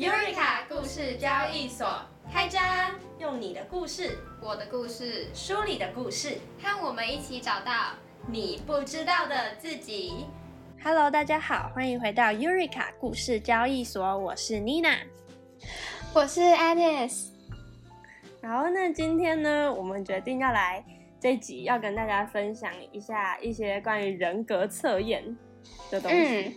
[0.00, 1.86] Eureka 故事交易所
[2.32, 2.62] 开张，
[3.18, 7.92] 用你的故事我的故事，书里的故事，和我们一起找到
[8.26, 10.24] 你不知道的自己。
[10.82, 15.00] Hello，大家好，欢迎回到 Eureka 故事交易所，我是 Nina。
[16.14, 17.26] 我是 Alice。
[18.40, 20.82] 然后呢，今天呢，我们决定要来
[21.20, 25.36] 这集要跟大家分享一下一些关于人格测验
[25.90, 26.56] 的东西。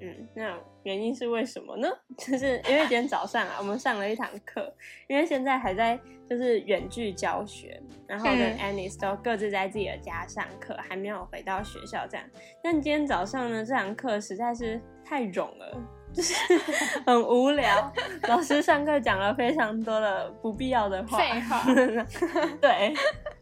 [0.00, 0.56] 嗯那
[0.86, 1.88] 原因是为什么呢？
[2.16, 4.72] 就是因为今天早上啊，我们上了一堂课，
[5.08, 5.98] 因为现在还在
[6.30, 12.24] 就是远距教学，然后跟嗯 Anis 都各自在自己的家上课，还没有回到学校这样。
[12.62, 15.76] 但今天早上呢，这堂课实在是太冗了。
[16.14, 16.34] 就是
[17.04, 17.92] 很无聊，
[18.26, 21.62] 老师上课讲了非常多的不必要的话，废话
[22.58, 22.94] 对，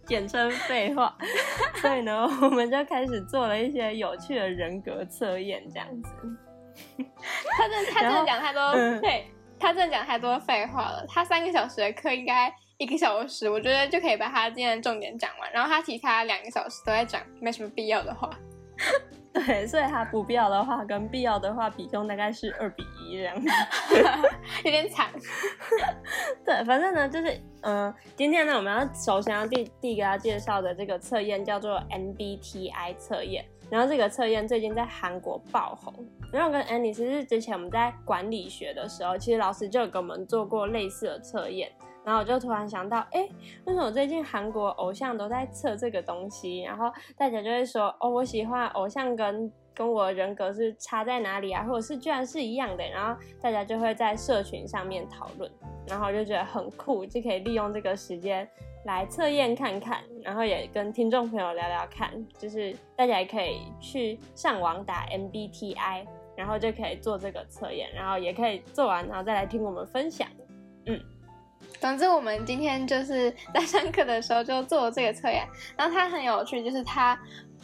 [0.07, 1.17] 简称废话。
[1.77, 6.11] 所以呢，我们就开始做了一些有趣的人格测验，这样子。
[7.57, 11.05] 他真的他真的讲太多嗯废，他真的讲太多废话了。
[11.09, 15.53] 他三个小时的课应该一个小时，我觉得就可以把他今天的重点讲完。
[15.53, 18.31] 然后他其他两个小时都在讲没什么必要的话。
[19.33, 23.49] 对，所以他不必要的话跟必要的话比重大概是二比一这样子。
[24.65, 25.09] 有点惨。
[26.47, 33.45] 对，反正呢，就是嗯、呃今天呢，我们要首先要第第一个要介绍的这个测验叫做 MBTI 测验。
[33.71, 35.93] 然后这个测验最近在韩国爆红。
[36.33, 41.71] 然后我跟 Annie 其实之前我们在管理学的时候，其实老师就有给我们做过类似的测验。
[42.05, 43.27] 然后我就突然想到，哎，
[43.65, 46.61] 为什么最近韩国偶像都在测这个东西？
[46.63, 52.85] 然后大家就会说，哦，我喜欢偶像跟跟我人格是差在哪里啊，或者是居然是一样的。
[52.87, 55.51] 然后大家就会在社群上面讨论。
[55.89, 58.47] 然后我就觉得很酷，就可以利用这个时间
[58.85, 66.07] 来测验看看，然后也跟听众朋友聊聊看，就是大家也可以去上网打 MBTI，
[66.37, 70.29] 然后就可以做这个测验，然后也可以做完，然后再来听我们分享。
[70.87, 71.01] 嗯
[71.81, 75.47] 总之，我们今天就是在上课的时候就做了这个测验，
[75.77, 77.19] 然后它很有趣，就是它，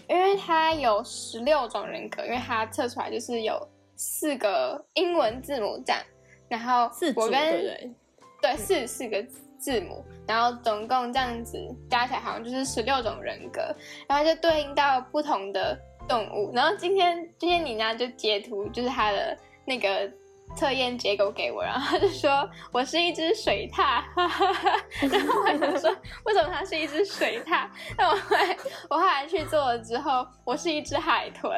[0.09, 3.61] 因为它有十六种人格，因为它测出来就是有
[3.97, 6.03] 四个英文字母这样，
[6.49, 7.95] 然后四组我跟对对？
[8.43, 9.43] 对四四个字
[9.83, 11.59] 母，然后总共这样子
[11.91, 13.61] 加起来好像就是十六种人格，
[14.09, 15.79] 然后就对应到不同的
[16.09, 16.51] 动物。
[16.55, 20.11] 然后今天今天你呢就截图就是他的那个
[20.57, 24.77] 测验结果给我，然后他就说我是一只水獭，哈哈哈。
[25.01, 25.95] 然后我还想说
[26.25, 27.69] 为什么它是一只水獭？
[27.97, 28.57] 但我后来
[28.89, 31.51] 我后来去做了之后，我是一只海豚。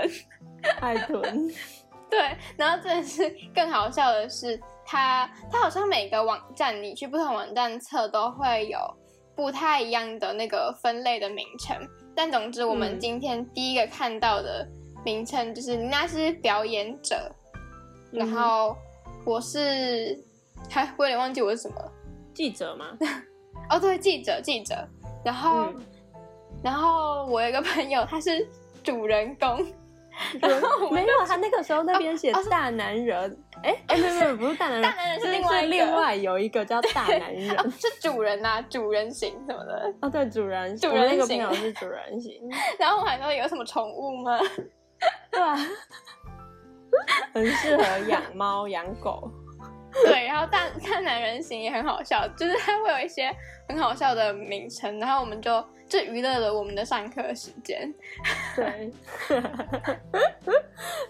[0.81, 1.51] 海豚，
[2.09, 8.79] 对，然后真的是更好笑的是，它它好像每个网站你去不同网站测都会有
[9.35, 11.77] 不太一样的那个分类的名称，
[12.15, 14.67] 但总之我们嗯今天第一个看到的
[15.05, 17.31] 名称就是那是表演者，
[18.11, 18.77] 然嗯后
[19.25, 20.19] 我是，
[20.69, 21.93] 还我有点忘记我是什么了。
[22.35, 22.97] 记者吗？
[23.71, 24.87] 哦，对，记者记者，
[25.25, 25.87] 然后、嗯
[26.63, 28.47] 然后我有一个朋友他是
[28.85, 29.67] 主人公。
[30.93, 37.57] 没有，他那个时候那边写大男人， 哎哎，没有没有，不是大男人， 大男人是是另外另外有一个叫大男人。
[37.57, 39.95] 哦，是主人呐、主人型什么的。
[40.01, 42.33] 哦，对，主人，主人那个朋友是主人型，
[42.79, 44.39] 然后我还说有什么宠物吗？
[45.31, 45.57] 对啊，
[47.33, 49.31] 很适合养猫养狗。
[50.05, 53.31] 对，然后大大男人型也很好笑，就是他会有一些
[53.73, 57.93] 很好笑的名称，然后我们就就娱乐了我们的上课时间。
[58.55, 58.93] 对，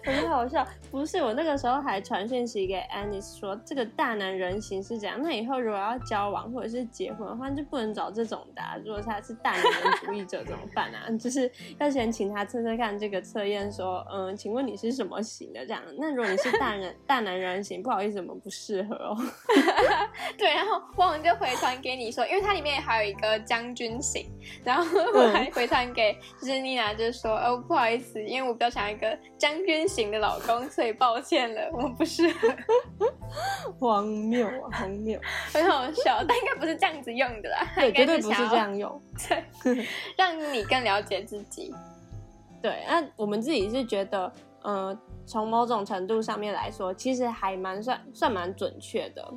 [0.03, 0.65] 很好笑。
[0.89, 5.21] 不是，我那个时候还传讯息给 Anis 说，这个大男人型是怎样？
[5.21, 8.77] 那以后如果要交往或者是结婚的话，就不能找这种的、啊。
[8.85, 11.09] 如果他是大男人主义者怎么办啊？
[11.19, 15.65] 就是要先请他测测看这个测验，说，嗯，请问你是什么型的？
[15.65, 15.81] 这样。
[15.97, 19.17] 那如果你是大人大男人型，不好意思，我们不适合哦。
[20.37, 24.29] 对，然后忘了就回传给你说，因为它里面还有一个将军型，
[24.63, 32.47] 然后我还回传给就是妮娜，就是说，哦，不好意思，因为我比较想要一个将军型的老公，所以抱歉了， 我们不适合。
[33.79, 35.19] 荒谬啊，荒谬！
[35.51, 39.01] 很好笑，但应该不是这样子用的啦，它对，绝对不是这样用。
[39.27, 39.83] 对，
[40.15, 41.73] 让你更了解自己。
[42.61, 44.31] 对，那我们自己是觉得，
[44.61, 44.95] 呃，
[45.25, 49.33] 从某种程度上面来说，其实还蛮算算蛮准确的。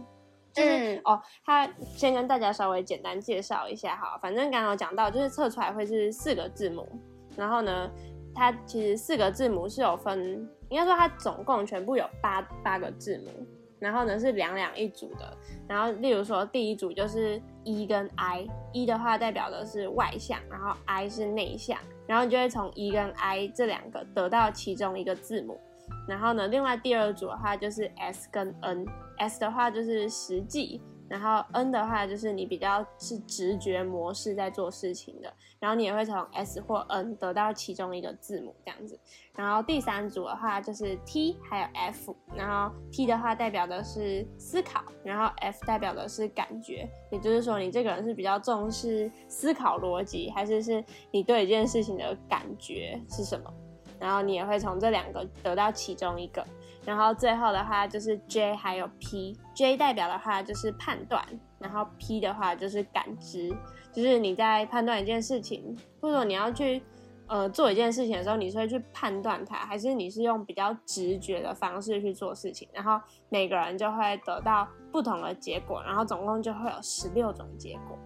[0.57, 1.01] 就是、嗯。
[1.05, 6.89] 哦，他先跟大家稍微简单介绍一下哈，反正刚刚有讲到，就是测出来会是四个字母，
[7.37, 7.91] 然后呢，
[8.35, 13.47] 它其实四个字母是有分，应该说它总共全部有八八个字母，
[13.79, 15.37] 然后呢是两两一组的，
[15.69, 25.61] 然后例如说第一组就是 E 跟 I，E 的话代表的是外向，然后 I 是内向，然后你就会从 E 跟 I 这两个得到其中一个字母，
[26.09, 38.99] 然后呢，另外第二组的话就是 S 跟 N，S 的话就是实际，然后 N 的话就是你比较是直觉模式在做事情的，然后你也会从 S 或 N 得到其中一个字母这样子。
[39.35, 53.53] 然后第三组的话就是 T 还有 F，然后 T 的话代表的是思考，然后 F 代表的是感觉，也就是说你这个人是比较重视思考逻辑，还是是你对一件事情的感觉是什么？
[53.99, 56.45] 然后你也会从这两个得到其中一个。
[56.85, 61.25] 然后最后的话就是 J 还有 P，J 代表的话就是判断，
[61.59, 63.51] 然后 P 的话就是感知，
[63.93, 66.83] 就是你在判断一件事情，或者你要去。
[67.29, 72.69] 呃，做一件事情的时候，你是会去判断它，还是你是用比较直觉的方式去做事情？
[72.73, 77.99] 然后每个人就会得到不同的结果，然后总共就会有十六种结果。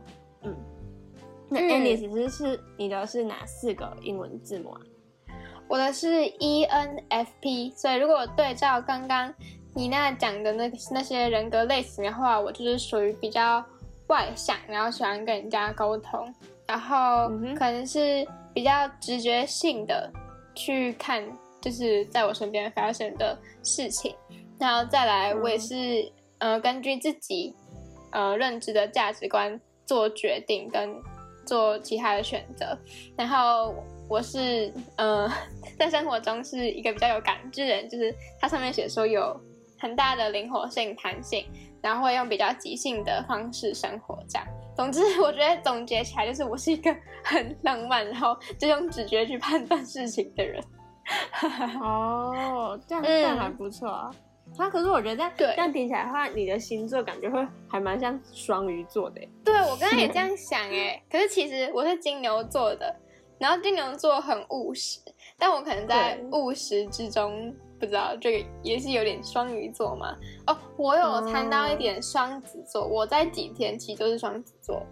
[0.44, 0.56] 嗯，
[1.50, 4.80] 那 Andy 其实是你的是哪四个英文字母啊？
[5.70, 9.32] 我的是 E N F P，所以如果对照刚刚
[9.74, 13.64] 你那讲的那那些人格类型的话，我就是属于比较
[14.08, 16.34] 外向，然后喜欢跟人家沟通，
[16.66, 18.26] 然后可能是。
[18.52, 20.10] 比较直觉性的
[20.56, 21.24] 去看，
[21.60, 24.12] 就是在我身边发生的事情，
[24.58, 27.54] 然后再来，我也是呃根据自己
[28.10, 30.92] 呃认知的价值观做决定跟
[31.46, 32.76] 做其他的选择。
[33.16, 33.72] 然后
[34.10, 35.30] 我是呃
[35.78, 39.40] 在生活中是一个比较有感知人，就是它上面写说有
[39.78, 41.46] 很大的灵活性、弹性，
[41.80, 44.44] 然后会用比较即兴的方式生活这样。
[44.74, 46.92] 总之，我觉得总结起来就是我是一个
[47.22, 50.60] 很浪漫，然后就用直觉去判断事情的人。
[51.80, 54.10] 哦，这样这样还不错啊。
[54.58, 59.20] 啊，可是我觉得这样这样听起来的话，你的星座感觉会还蛮像双鱼座的。
[59.44, 61.00] 对，我刚刚也这样 想哎。
[61.08, 62.92] 可是其实我是金牛座的，
[63.40, 65.00] 然后金牛座很务实，
[65.36, 67.52] 但我可能在务实之中。
[67.80, 70.14] 不知道这个也是有点双鱼座嘛？
[70.46, 74.86] 哦，我有参到一点双子座，我在几天其实都是双子座。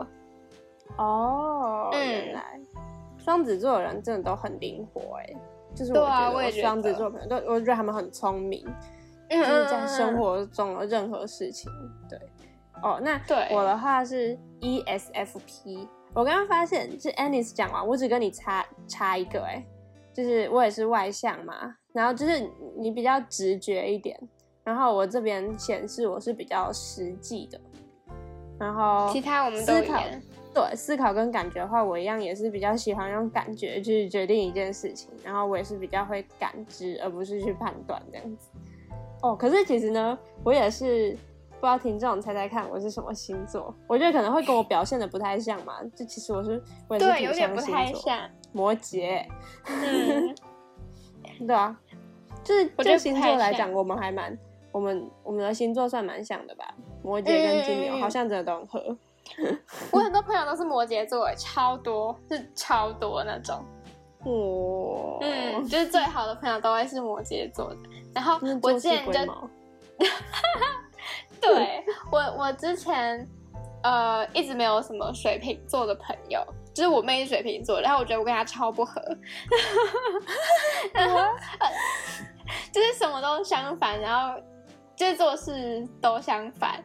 [0.96, 2.58] 哦，原来
[3.18, 5.26] 双子座的人真的都很灵活哎，
[5.74, 8.64] 就是我觉得双子座朋友都，我觉得他们很聪明，
[9.28, 11.70] 就是在生活中的任何事情。
[12.08, 12.18] 对，
[12.82, 19.64] 哦，那我的话是 ESFP，我刚刚发现是 Anis 讲完，我只跟你差差一个哎，
[20.12, 21.76] 就是我也是外向嘛。
[21.93, 24.16] 然后就是你比较直觉一点，
[24.62, 27.60] 然后我这边显示我是比较实际的，
[28.58, 30.02] 然后其他我们都考，
[30.55, 38.50] 对思考跟感觉的话，我一样也是比较喜欢用感觉去决定一件事情，然后我也是比较会感知，而不是去判断这样子。
[39.22, 41.16] 哦，可是其实呢，我也是
[41.60, 43.75] 不知道听众猜猜看我是什么星座？
[43.87, 48.19] 我觉得可能会跟我表现的不太像嘛，就其实我是我也是有点不太像
[48.52, 49.26] 摩羯，
[49.66, 50.34] 嗯，
[51.46, 51.76] 对啊。
[52.44, 54.38] 就是就星座来讲，我们还蛮
[54.72, 56.72] 我们我们的星座算蛮像的吧？
[57.02, 58.96] 摩羯跟金牛好像真的都很合。
[59.90, 63.62] 我很多朋友都是摩羯座，超多是超多那种。
[64.25, 67.76] 哇，嗯，就是最好的朋友都会是摩羯座的。
[68.14, 69.12] 然后我之前就，
[71.40, 73.29] 对我我之前
[73.82, 76.44] 呃一直没有什么水瓶座的朋友。
[76.75, 79.02] 就是我妹是水瓶座，然后我觉得我跟她超不合，
[82.73, 84.40] 就是什么都相反，然后
[84.94, 86.81] 就是做事都相反，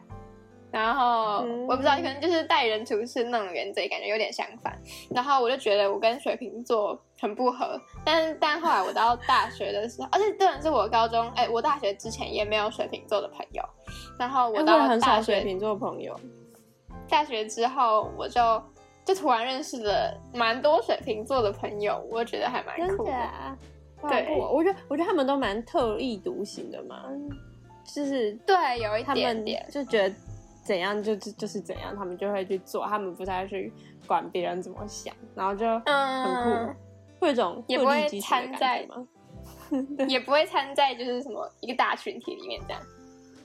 [0.74, 4.76] 然后我不知道可能就是待人处事那种原则感觉有点相反，
[5.14, 13.62] 然后我就觉得我跟水瓶座很不合，但是但后来我到大学的时候，而且这人是我高中哎，我大学之前也没有水瓶座的朋友，
[14.18, 16.18] 然后我到大学水瓶座朋友，
[17.08, 18.62] 大学之后我就。
[19.06, 23.12] 就突然认识了蛮多水瓶座的朋友，我觉得还蛮酷的。
[24.08, 27.02] 对，我觉得我觉得他们都蛮特立独行的嘛，
[27.84, 29.62] 就是对，有一点点。
[29.70, 30.14] 就觉得
[30.64, 33.72] 怎样就就就是怎样，他们就会去做，他们不太去
[34.06, 35.84] 管别人怎么想，然后就很
[36.42, 36.74] 酷，
[37.20, 39.06] 会有种也不会参在吗？
[40.08, 42.82] 也不会参在就是什么一个大群体里面这样。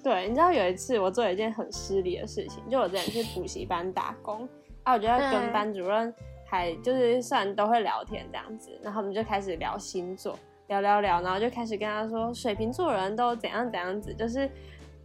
[0.01, 4.47] 对，你知道有一次我做了一件很失礼的事情，就我之前去补习班打工。
[4.83, 6.13] 啊，我觉得跟班主任
[6.47, 14.49] 还就是算都会聊天这样子，然后我们就开始聊星座，聊聊聊，然后就开始跟他说水瓶座人都怎样怎样子，就是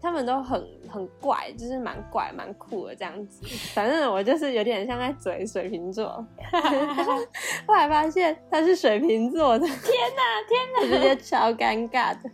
[0.04, 3.46] 他们都很很怪，就是蛮怪蛮酷的这样子。
[3.72, 6.06] 反正我就是有点像在嘴水瓶座，
[7.66, 9.76] 后来发现他是水瓶座的，天
[10.14, 12.30] 哪天哪，直接超尴尬的，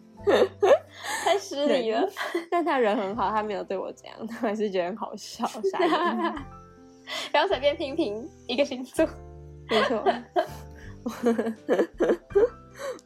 [1.25, 2.07] 太失礼了。
[2.51, 5.49] 但他人很好，他没有对我这样，他还是觉得很好笑。
[7.33, 9.07] 然后随便评评一个星座，
[9.69, 10.05] 没错，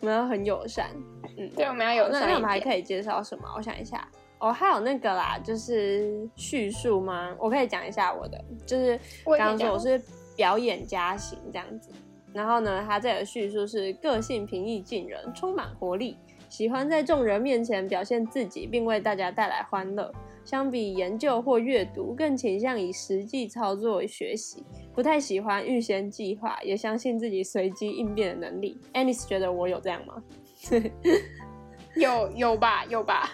[0.01, 0.91] 我们要很友善。
[1.37, 2.61] 嗯，对，我们要友善那我们还。
[2.61, 3.45] 可以介绍什么？
[3.57, 4.07] 我想一下，
[4.39, 7.35] 哦，还有那个啦，就是叙述吗？
[7.39, 10.01] 我可以讲一下我的，就是我刚刚说我是
[10.37, 11.91] 表演家型这样子。
[12.33, 16.17] 然后呢，他这里的叙述是个性平易近人，充满活力，
[16.49, 20.13] 喜欢在众人面前表现自己，并为大家带来欢乐。
[20.45, 24.63] 相比研究或阅读，更倾向以实际操作学习，
[24.93, 28.79] 不太喜欢预先计划，也相信自己随机应变的能力。
[28.93, 30.23] Anis 觉得我有这样吗？
[31.97, 33.31] 有有吧，有吧，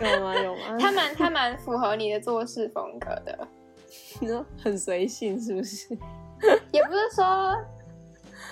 [0.00, 0.34] 有吗？
[0.36, 0.76] 有吗？
[0.80, 3.48] 他蛮他蛮符合你的做事风格的，
[4.20, 5.96] 你说很随性是不是？
[6.72, 7.56] 也不是说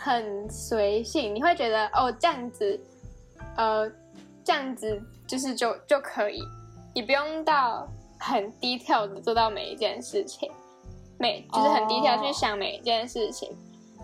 [0.03, 2.81] 很随性，你会觉得哦这样子，
[3.57, 3.91] 呃
[4.43, 6.43] 这样子就是就就可以，
[6.95, 7.87] 你不用到
[8.19, 10.51] 很低调的做到每一件事情，
[11.19, 13.55] 每就是很低调哦去想每一件事情。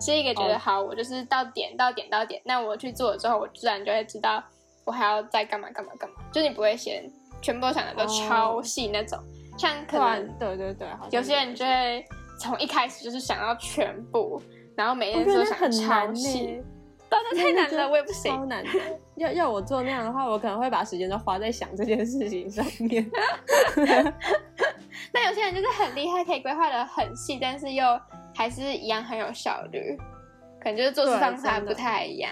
[0.02, 4.42] 是一个觉得哦好，我就是到点到点到点，那我去做了之后，我自然就会知道
[4.86, 6.16] 我还要再干嘛干嘛干嘛。
[6.32, 7.04] 就你不会先
[7.40, 9.18] 全部都想的都超细那种，
[9.58, 12.04] 像可能哦对对对，有些人就会
[12.38, 14.40] 从一开始就是想要全部，
[14.74, 16.64] 然后每我件事都想很超难细呢。，
[17.08, 18.48] 对，这太难了，我也不行超行。
[18.48, 18.70] 难的。
[19.16, 23.10] 要要我做那样的话，我可能会把时间都花在想这件事情上面。
[25.12, 27.84] 那有些人就是很厉害，可以规划的很细，但是又
[28.34, 29.98] 还是一样很有效率，
[30.62, 32.30] 可能就是做事对方法不太一样。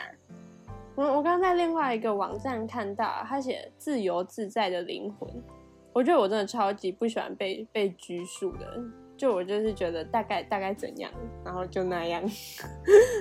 [0.98, 5.30] 我我刚刚在另外一个网站看到，他写“自由自在的灵魂”，
[5.94, 8.66] 我觉得我真的超级不喜欢被被拘束的。
[9.16, 11.10] 就我就是觉得大概大概怎样，
[11.44, 12.20] 然后就那样。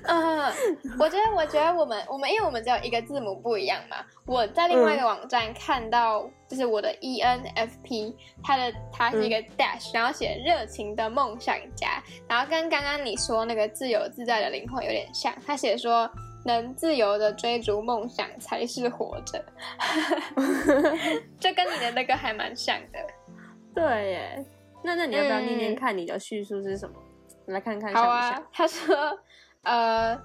[0.05, 0.39] 嗯，
[0.99, 3.97] 我觉得，我觉得我们我们因为我们只有一个字母不一样嘛。
[4.25, 15.31] 我在另外一个网站看到，就是我的 E ENFP，它的它是一个 dash，、然后写热情的梦想家，然后跟刚刚你说那个自由自在的灵魂有点像。
[15.47, 16.07] 他写说，
[16.47, 19.43] 能自由的追逐梦想才是活着，
[21.39, 22.99] 这跟你的那个还蛮像的。
[23.75, 24.45] 对耶，
[24.83, 26.95] 那那你要不要念念嗯看你的叙述是什么？
[27.45, 28.31] 我来看看好像不像？
[28.31, 29.19] 啊，他说，
[29.63, 30.19] 呃，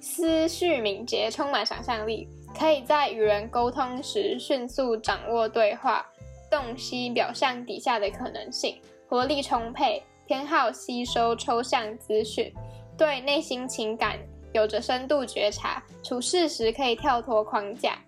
[0.00, 2.28] 思绪敏捷，充满想象力，
[2.58, 6.04] 可以在与人沟通时迅速掌握对话，
[6.50, 8.78] 洞悉表象底下的可能性，
[9.08, 12.52] 活力充沛，偏好吸收抽象资讯，
[12.98, 14.18] 对内心情感
[14.52, 17.98] 有着深度觉察，处事时可以跳脱框架，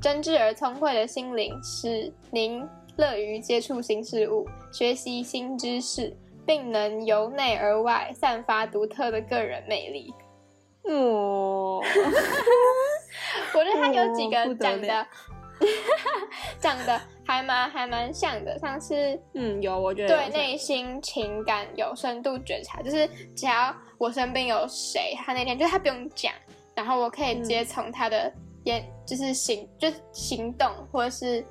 [0.00, 6.16] 真挚而聪慧的心灵使您乐于接触新事物，学习新知识。
[6.46, 10.12] 并能由内而外散发独特的个人魅力。
[10.82, 11.82] 哦，
[13.54, 15.08] 我觉得他有几个哦不得 讲的了，
[16.60, 26.30] 讲的还蛮还蛮像的，像是嗯，有，我觉得对内心情感有深度觉察，就是只要我身边有谁，他那天就是他不用讲，
[26.74, 28.30] 然后我可以直接从他的
[28.64, 31.42] 言，就是行，就是行动或者是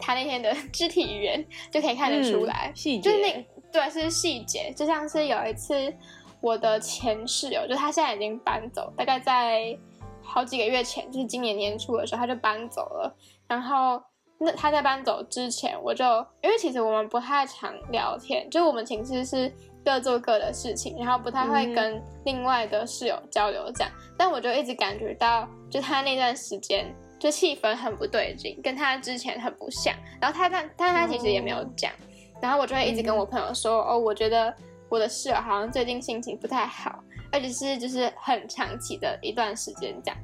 [0.00, 5.94] 他那天的肢体语言就可以看得出来，嗯细节，就是那对是细节，就像是有一次
[6.40, 9.78] 我的前室友，就他现在已经搬走，大概在
[10.20, 13.16] 好几个月前，就是今年年初的时候他就搬走了。
[13.46, 14.02] 然后
[14.38, 16.04] 那他在搬走之前，我就
[16.42, 19.52] 因为其实我们不太常聊天，就我们寝室是
[19.84, 23.92] 各做各的事情，然后不太会跟另外的室友交流这样。
[24.16, 26.94] 但我就一直感觉到，就他那段时间。
[27.16, 29.94] 就气氛很不对劲，跟他之前很不像。
[30.20, 31.90] 然后他但但他其实也没有讲，
[32.38, 34.54] 然后我就会一直跟我朋友说，哦，我觉得
[34.90, 40.20] 我的室友好像最近心情不太好，而且是就是很长期的一段时间这样。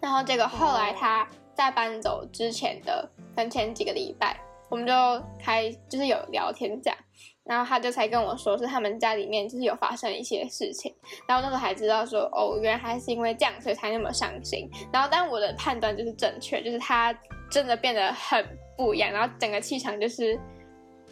[0.00, 4.40] 然后结果后来他在搬走之前的，跟前几个礼拜，
[4.70, 4.92] 我们就
[5.38, 6.98] 开就是有聊天这样，
[7.46, 10.94] 然后他就才跟我说，是他们家里面就是有发生一些事情，
[11.26, 14.68] 然后那时候还知道说，哦，原来还是因为这样，所以才那么伤心。
[14.92, 17.16] 然后，但我的判断就是正确，就是他
[17.50, 18.44] 真的变得很
[18.76, 20.38] 不一样，然后整个气场就是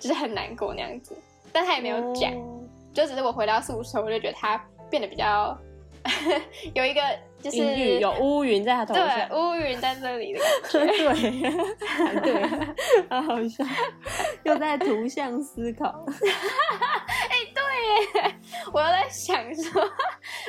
[0.00, 1.16] 就是很难过那样子，
[1.52, 2.60] 但他也没有讲，哦
[2.92, 4.56] 就只是我回到宿舍，我就觉得他
[4.88, 5.56] 变得比较
[6.74, 7.00] 有一个
[7.50, 10.40] 就是有乌云在他头对上，乌云在这里的
[10.72, 11.12] 感觉。
[12.22, 12.42] 对， 对，
[13.10, 13.62] 好好笑，
[14.44, 16.06] 又在图像思考。
[17.28, 18.34] 哎，对耶
[18.72, 19.82] 我又在想说，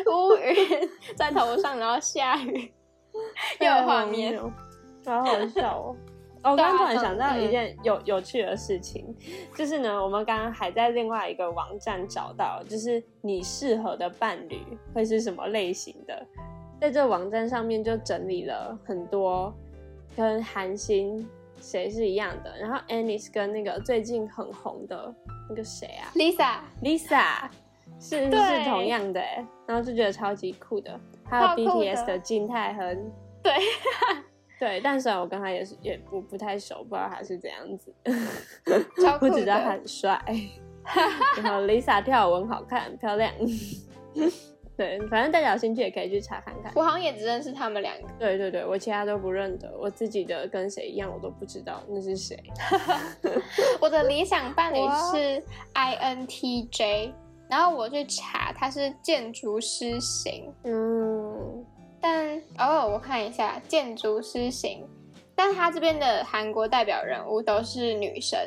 [0.06, 2.72] 乌云在头上，然后下雨，
[3.60, 4.40] 又有画面。
[5.06, 5.96] 好好笑哦。
[6.44, 9.04] 哦我刚刚突然想到嗯一件有有趣的事情，
[9.56, 14.60] 就是呢，我们刚刚还在另外一个网站找到，就是你适合的伴侣
[14.94, 16.24] 会是什么类型的，
[16.80, 19.54] 在这个网站上面就整理了很多
[20.16, 21.28] 跟韩星
[21.60, 25.14] 谁是一样的，然后 Anis 跟那个最近很红的
[25.50, 27.50] 那个谁啊 Lisa，Lisa
[28.00, 28.30] 是是
[28.70, 33.54] 同样的哎，然后就觉得超级酷的，还有 BTS 的金泰亨， 对，
[34.60, 37.94] 对，但虽然我跟他也是也不不太熟，不知道他是怎样子，
[39.22, 39.72] 我只知道他。
[39.72, 40.22] 很帅，
[41.42, 43.32] 然后 Lisa 跳舞很好看，漂亮。
[44.78, 46.72] 对，反正大家有兴趣也可以去查看看。
[46.76, 48.08] 我好像也只认识他们两个。
[48.20, 52.38] 对对对，我其他都不认得，我自己的跟谁一样我都不知道那是谁。
[53.80, 54.78] 我的理想伴侣
[55.14, 55.42] 是
[55.74, 57.14] INTJ，
[57.50, 61.66] 然后我去查他是建筑师型，嗯，
[62.02, 64.86] 但哦，我看一下建筑师型，
[65.36, 68.40] 但他这边的韩国代表人物都是女生，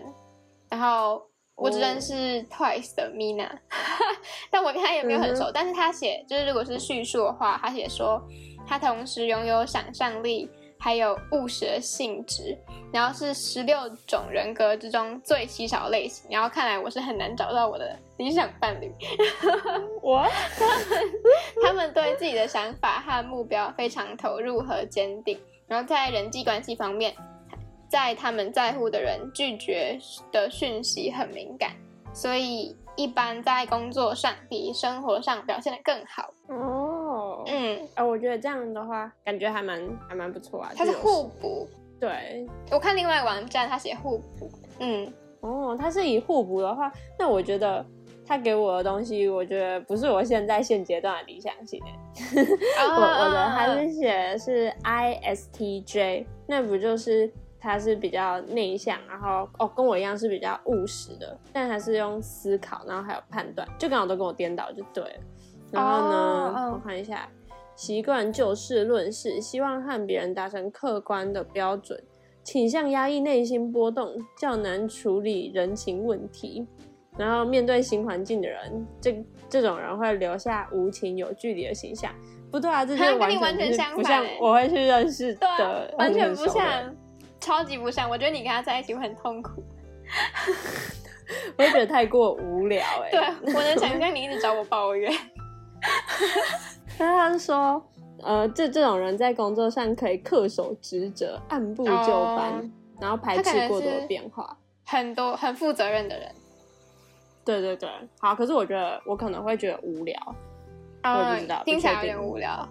[0.68, 1.22] 然后
[1.58, 3.50] 我只认识 Twice 的 Mina，
[4.50, 5.44] 但我跟他也没有很熟。
[5.44, 8.22] 嗯但是他写就是如果是叙述的话，他写说
[8.66, 10.48] 他同时拥有想象力，
[10.78, 12.56] 还有务实的性质，
[12.92, 16.30] 然后是十六种人格之中最稀少类型。
[16.30, 18.92] 然后看来我是很难找到我的理想伴侣。
[20.00, 20.24] 我
[21.64, 25.36] 他们对自己的想法和目标非常投入和坚定，
[25.66, 27.12] 然后在人际关系方面，
[27.88, 29.98] 在他们在乎的人拒绝
[30.30, 31.72] 的讯息很敏感，
[32.12, 36.30] 所以一般在工作上比生活上表现得更好。
[36.48, 40.72] 哦，嗯，啊，我觉得这样的话，感觉还蛮还蛮不错啊。
[40.76, 41.68] 它是互补。
[42.00, 44.50] 对我看另外网站，它写互补。
[44.78, 47.84] 嗯，哦，它是以互补的话，那我觉得
[48.24, 52.46] 他给我的东西，我觉得不是我现在现阶段的理想型 诶。
[52.78, 65.20] 我我的他是写的是 ISTJ，那不就是他是比较内向，然后哦跟我一样是比较务实的，但他是用思考，然后还有判断，就刚好都跟我颠倒就对了。
[65.70, 67.28] 然后呢，我看一下，
[67.76, 72.02] 习惯就事论事，希望和别人达成客观的标准，
[72.42, 76.66] 倾向压抑内心波动，较难处理人情问题。
[77.18, 82.14] 然后面对新环境的人，这这种人会留下无情有距离的形象。
[82.50, 86.46] 不对啊，这就跟完你完全就是不像相反欸我会去认识的，，完全不。
[86.46, 86.64] 像，
[87.40, 88.08] 超级不像。
[88.08, 89.62] 我觉得你跟他在一起会很痛苦。
[91.56, 95.12] 我会觉得太过无聊哎、对，我能想象你一直找我抱怨。
[96.98, 97.82] 但他是说，
[98.22, 102.70] 呃，这这种人在工作上可以恪守职责，按部就班，哦
[103.00, 104.56] 然后排斥过多的变化。
[104.84, 106.34] 很多很负责任的人。
[107.44, 110.16] 对对对，好，可是我觉得我可能会觉得无聊。
[111.04, 112.68] 我也不知道嗯听起来有点无聊。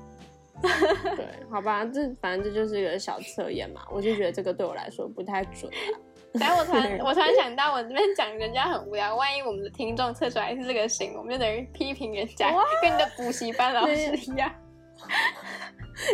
[1.16, 6.00] 对，好吧，这反正这就是一个小测验嘛，我就觉得这个对我来说不太准啊。
[6.34, 14.52] 然后我突然 我突然想到，我这边讲人家很无聊，万一我们的听众测出来是这个型，我们就等于批评人家，跟你的补习班老师一样。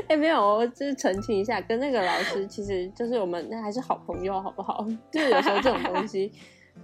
[0.08, 4.86] 哎、没有，我就是澄清一下，跟那个老师其实就是我们还是好朋友，好不好？
[5.12, 6.32] 就是有时候这种东西，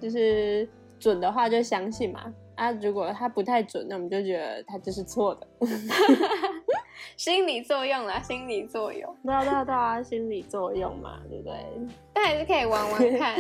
[0.02, 0.68] 就是
[1.00, 2.34] 准的话就相信嘛。
[2.56, 5.48] 啊，如果他不太准，那我们就觉得他就是错的。
[7.18, 11.54] 心理作用啦，心理作用，对啊，对啊，对啊，心理作用嘛，对不对？
[12.14, 13.36] 但还是可以玩玩看，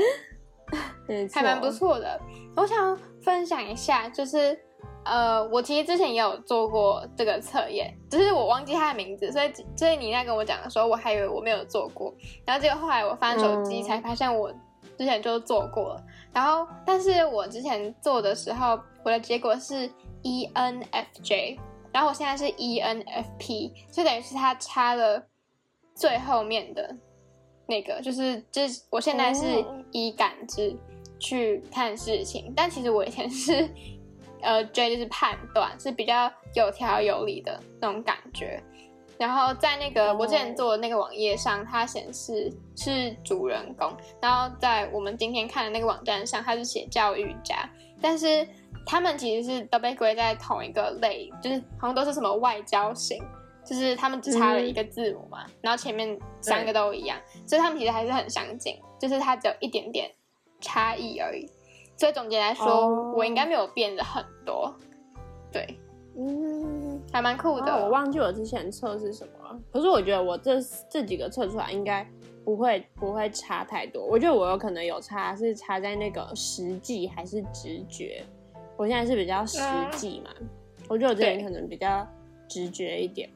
[1.33, 1.69] 还蛮不。
[1.69, 2.19] 错的。
[2.55, 4.57] 我想分享一下，就是
[5.05, 12.13] 呃，我其实之前也有做过这个测验，只是我忘记它的名字，所以所以你在跟我讲的时候，我还以为我没有做过，
[12.45, 14.51] 然后结果后来我翻手机嗯才发现我
[14.97, 16.03] 之前就做过了。
[16.33, 19.89] 然后，但是我之前做的时候，我的结果是
[20.21, 21.57] E ENFJ，
[21.91, 25.23] 然后我现在是 E ENFP，就等于是他插了
[25.95, 26.95] 最后面的
[27.67, 30.75] 那个，就是就是我现在是哦以感知
[31.19, 33.69] 去看事情，但其实我以前是
[34.41, 38.61] 呃 J 就是判断，是比较有条有理的那种感觉。
[39.17, 47.69] 然后在那个哦我之前做的那个网页上，它显示是主人公，然后在我们今天看的那个网站上，它是写教育家，
[48.01, 48.47] 但是
[48.85, 53.21] 他们其实是都被归在同一个类，就是好像都是什么外交型，
[53.65, 60.09] 就是他们只差了一个字母嘛，然后前面三个都一样，所以他们其实还是很相近，就是它只有一点点
[60.59, 61.47] 差异而已。
[61.95, 64.73] 所以总结来说，哦我应该没有变得很多，
[65.51, 65.77] 对，
[66.17, 67.71] 嗯，还蛮酷的。
[67.71, 72.07] 啊我忘记我之前测是什么了，可是我觉得我这这几个测出来应该
[72.45, 74.03] 不会不会差太多。
[74.05, 78.25] 我觉得我有可能有差，是差在那个实际还是直觉。
[78.79, 79.59] 我现在是比较实
[79.91, 80.29] 际嘛，
[80.87, 82.07] 我觉得我之前可能比较
[82.47, 83.29] 直觉一点。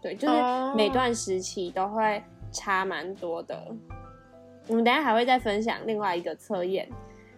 [0.00, 2.22] 对，就是哦每段时期都会
[2.52, 3.60] 差蛮多的。
[4.68, 6.88] 我们等下还会再分享另外一个测验，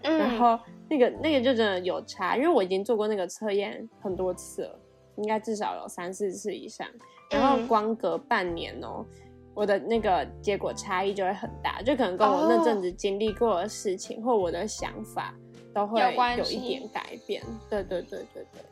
[0.03, 0.59] 嗯，然后
[0.91, 4.79] 那个那个就真的有差，因为我已经做过那个测验很多次了，
[5.17, 6.87] 应该至少有三四次以上。
[7.31, 9.03] 然后嗯光隔半年哦，
[9.55, 15.35] 我的那个结果差异就会很大，就可能跟我那阵子经历过的事情、或我的想法
[15.75, 17.43] 都会有一点改变。
[17.71, 18.63] 对对对对对，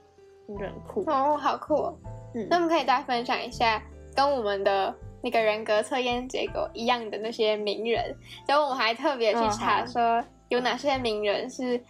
[0.47, 1.01] 我觉得很酷。
[1.11, 1.99] 哦，好酷、哦。
[2.35, 3.83] 嗯那我们可以再分享一下
[4.15, 8.15] 跟我们的那个人格测验结果一样的那些名人，
[8.47, 11.81] 然后我们还特别去查说有哪些名人是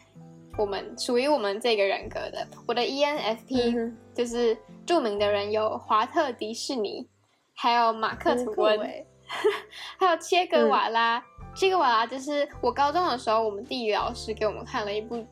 [0.57, 2.47] 我们属于我们这个人格的。
[2.66, 7.09] 我的 E ENFP、就是著名的人有华特迪士尼，
[7.55, 9.07] 还有马克吐温，欸
[9.99, 11.23] 还有切格瓦拉。
[11.57, 15.25] 切格瓦拉就是我高中的时候，我们地理老师给我们看了一部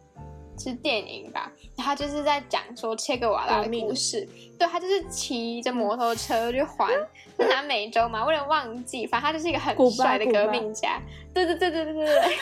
[0.59, 4.27] 是电影吧，他就是在讲说切格瓦拉的故事。
[4.59, 6.91] 对他就是骑着摩托车去环
[7.39, 11.01] 是南美洲嘛，我有点忘记，反正他就是一个很帅的革命家。
[11.35, 12.37] 对对对对对对对，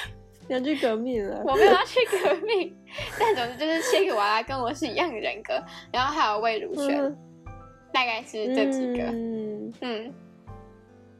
[0.49, 1.42] 要去革命了。
[1.45, 2.77] 我没有要去革命，
[3.18, 5.55] 但总之就是切格瓦拉跟我是一样的人格，
[5.90, 7.16] 然后还有魏如萱，嗯
[7.92, 9.05] 大概是这几个。
[9.05, 10.14] 嗯，嗯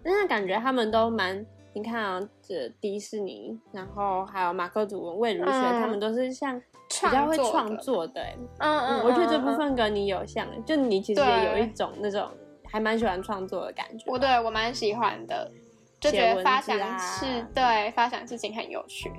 [0.05, 8.37] 那感觉他们都蛮，你看啊，这迪士尼，然后还有马克吐温、魏如萱，嗯他们都是像比较会创作的欸。
[8.58, 9.56] 嗯嗯，嗯，我觉得这嗯部。
[9.56, 12.28] 分跟你有像，就你其实也有一种那种
[12.68, 14.04] 还蛮喜欢创作的感觉。
[14.06, 15.50] 我对我蛮喜欢的，
[16.00, 19.11] 就觉得发想是对发想事情很有趣。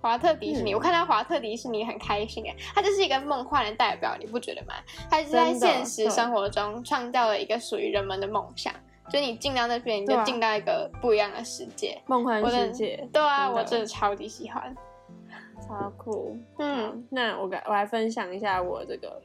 [0.00, 4.74] 华特迪士尼，嗯我看到华特迪士尼很开心哎，他就是一个梦幻的代表，你不觉得吗？
[5.10, 8.72] 他就是在现实生活中创造了一个属于人们的梦想，
[9.10, 12.00] 就你进到那边，你就进到一个不一样的世界。
[12.06, 14.74] 梦幻的世界，对啊，我真的超级喜欢。
[15.66, 16.36] 超酷。
[16.58, 19.20] 嗯，嗯，那我来我来分享一下我这个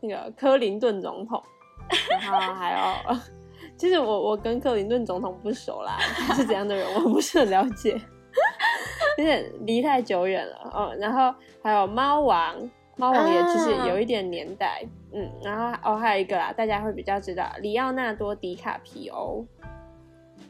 [0.00, 1.42] 那个克林顿总统，
[2.22, 3.16] 然后还有，
[3.76, 8.00] 其实我我跟克林顿总统不熟啦，他是怎样的人 我不是很了解，
[9.18, 10.70] 有点离太久远了。
[10.72, 19.44] 哦，然后还有猫王，猫王也其实有一点年代，嗯，然后哦还有一个啦，大家会比较知道里奥纳多·迪卡皮欧。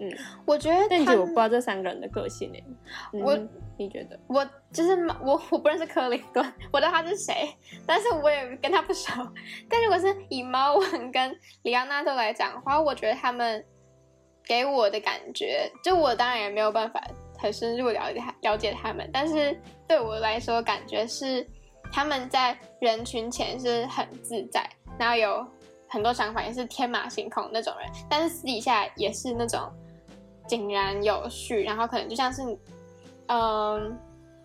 [0.00, 0.12] 嗯，
[0.46, 2.64] 我觉得他但其实我不知道这三个人的个性诶、
[3.12, 3.36] 嗯我
[3.76, 4.18] 你觉得？
[4.28, 7.52] 我就是我我不认识克林顿，我知道他是谁，
[7.84, 9.10] 但是我也跟他不熟。
[9.68, 13.64] 但如果是以猫王跟里奥纳多来讲的话，我觉得他们
[14.44, 17.02] 给我的感觉，就我当然也没有办法
[17.36, 19.56] 很深入了解了解他们，但是
[19.88, 21.44] 对我来说，感觉是
[21.92, 25.46] 他们在人群前是很自在，然后有
[25.88, 29.60] 很多想法，也是天马行空那种人，但是私底下也是那种
[30.46, 32.42] 井然有序，然后可能就像是
[33.26, 33.98] 嗯，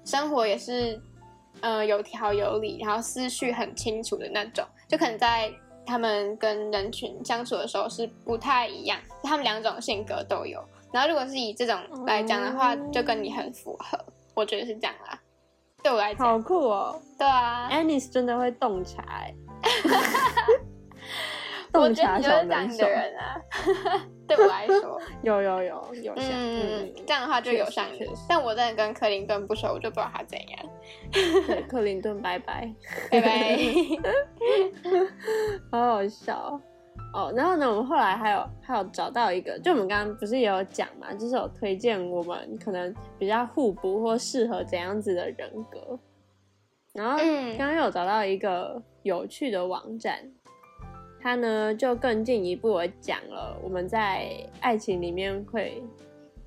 [0.06, 1.02] 生活也是，
[1.62, 5.52] 呃，有条有理，然后思绪很清楚的那种，就可能在
[5.86, 10.64] 他们跟人群相处的时候是不太一样，他们两种性格都有。
[10.92, 13.98] 然后如果是以这种来讲的话，就跟你很符合，
[14.36, 15.20] 我觉得是这样啦。
[15.84, 17.00] 对我来讲，好酷哦！
[17.18, 19.36] 对啊，Anis 真的会洞察、欸，
[21.74, 22.56] 我洞小能手样的，
[22.90, 23.42] 人啊。
[24.26, 27.86] 对我来说， 有有有有像，嗯嗯，，这样的话就有像。
[28.28, 30.60] 但我真的跟克林顿不熟，我就不知道他怎样。
[31.12, 32.74] 对，克林顿拜拜，
[33.12, 33.58] 拜拜。
[35.70, 36.58] 好好笑
[37.14, 37.28] 哦。
[37.28, 46.00] 哦然后呢，我们后来还有还有找到一个，就我们刚刚不是也有讲嘛，就是有推荐我们可能比较互补或适合怎样子的人格。
[46.94, 50.20] 然后嗯刚刚有找到一个有趣的网站，
[51.20, 55.82] 它呢就更进一步的讲了我们在爱情里面会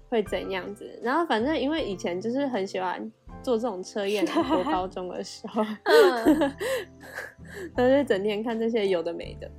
[0.09, 1.00] 会怎样子。
[1.02, 3.11] 然后反正因为以前就是很喜欢
[3.42, 6.38] 做这种测验啊，国高中的时候， 嗯，
[7.74, 9.50] 然后就整天看这些有的没的。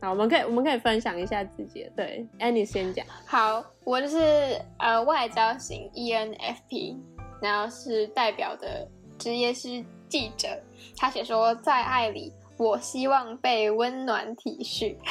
[0.00, 1.86] 好，我们可以我们可以分享一下自己。
[1.94, 3.04] 对，any 先讲。
[3.26, 6.96] 好，我就是呃外交型 ENFP，
[7.42, 10.48] 然后是代表的职业是记者。
[10.96, 14.96] 他写说，在爱里，我希望被温暖体恤。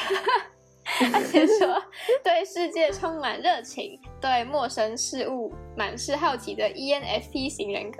[0.84, 1.80] 他写说，
[2.24, 7.98] 对世界充满热情，对陌生事物满是好奇的 ENFP 型人格，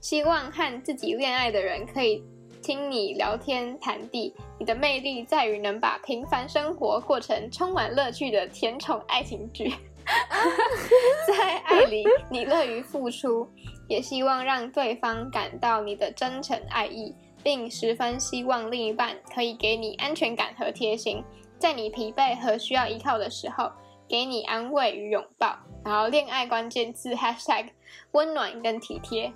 [0.00, 2.22] 希望和自己恋爱的人可以
[2.62, 4.34] 听你聊天谈地。
[4.58, 9.72] 你的魅力在于能把平凡生活过成充满乐趣的甜宠爱情剧。
[11.26, 13.48] 在爱里，你乐于付出，
[13.88, 21.22] 也希望让对方感到你的真诚爱意，并十分希望另一半可以给你安全感和贴心，
[21.58, 23.70] 在你疲惫和需要依靠的时候，
[24.08, 25.56] 给你安慰与拥抱。
[25.84, 27.68] 然后，恋爱关键字 #hashtag
[28.12, 29.32] 温暖跟体贴。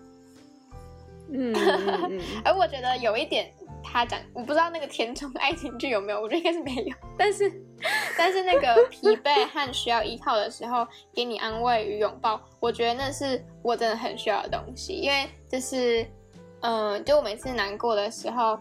[1.33, 3.51] 嗯嗯嗯，而 我觉得有一点，
[3.83, 6.95] 他讲我不知道那个甜宠爱情剧有没有，我觉得应该是没有。
[7.19, 7.51] 但是，
[8.19, 14.93] 但是那个疲惫和需要依靠的时候，给你安慰与拥抱，我觉得那是我真的很需要的东西。
[14.93, 16.07] 因为就是，
[16.61, 18.59] 嗯、就我每次难过的时候，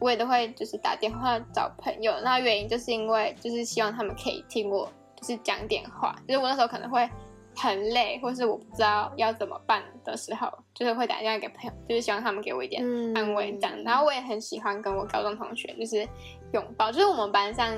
[0.00, 2.14] 我也都会就是打电话找朋友。
[2.22, 7.08] 那原因就是因为就是希望他们可以听我就是讲点话，就是我那时候可能会
[7.56, 13.82] 很累，或是我不知道要怎么办的时候，就是会打电话给朋友，就是希望他们给我一点嗯安慰这样。
[13.84, 16.06] 然后我也很喜欢跟我高中同学就是
[16.52, 17.72] 拥抱，就是我们班上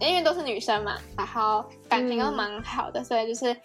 [0.00, 3.56] 因为都是女生嘛，然后感情都蛮好的，所以就是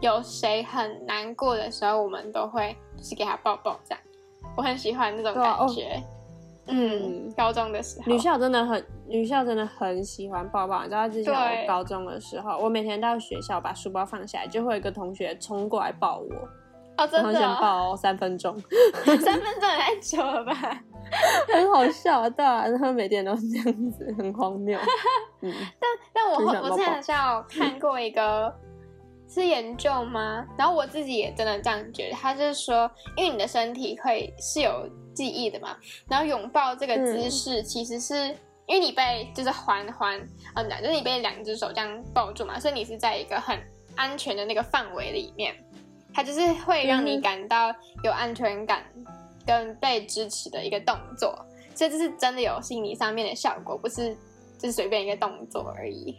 [0.00, 4.00] 有谁很难过的时候，我们都会就是给他抱抱这样。
[4.56, 6.02] 我很喜欢那种感觉。
[6.66, 10.82] 嗯，嗯高中的时候，女校真的很，女校真的很喜欢抱抱。
[10.82, 16.34] 你知道之前对我高中的时候，我每天到学校把书包放下来，就会有一个同学冲过来抱我，
[17.02, 18.56] 哦，真然后先的哦、抱三分钟，
[19.04, 20.54] 三分钟也太久了吧？
[21.52, 24.78] 很好笑啊，对啊，然后每天都是这样子，很荒谬。
[25.42, 25.52] 嗯，
[26.14, 28.54] 但我我之前好像有看过一个
[29.28, 30.46] 是研究吗？
[30.56, 35.76] 然后我自己也真的这样觉得，他就是说，因为你的身体会是有记忆的嘛，
[36.08, 38.36] 然后拥抱这个嗯姿势其实是。
[38.64, 40.16] 因为你被就是环环，
[40.54, 43.58] 嗯，就是你被两只手这样抱住嘛，所以你是在一个很
[43.96, 45.52] 安全的那个范围里面，
[46.14, 48.84] 它就是会让你感到有安全感
[49.44, 51.34] 跟被支持的一个动作，
[51.74, 54.16] 所以这是真的有心理上面的效果，不是
[54.56, 56.16] 就是随便一个动作而已。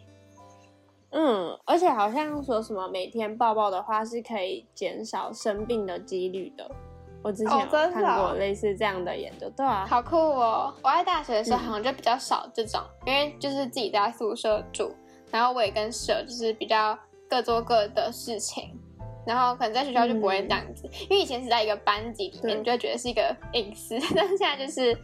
[1.11, 6.69] 嗯，而且好像说什么每天抱抱的话是可以减少生病的几率的。
[7.23, 8.35] 我之前有看过哦。
[8.37, 10.73] 类似这样的研究，对啊，好酷哦！
[10.83, 11.63] 我在大学的时候嗯。
[11.63, 14.93] 好像就比较少这种，因为就是自己在宿舍住，
[15.31, 16.97] 然后我也跟舍就是比较
[17.29, 18.77] 各做各的事情，
[19.25, 24.97] 然后可能在学校就不会这样子，因为以前是在一个班级里面，你就会觉得是一个隐私， 但是现在就是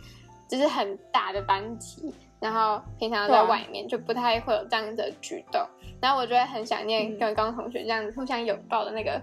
[0.47, 5.61] 就是很大的班级，然后平常在外面就不太会有这样子的举动，
[6.01, 7.17] 然后我就会很想念嗯。
[7.17, 9.21] 跟刚同学这样子互相拥抱的那个、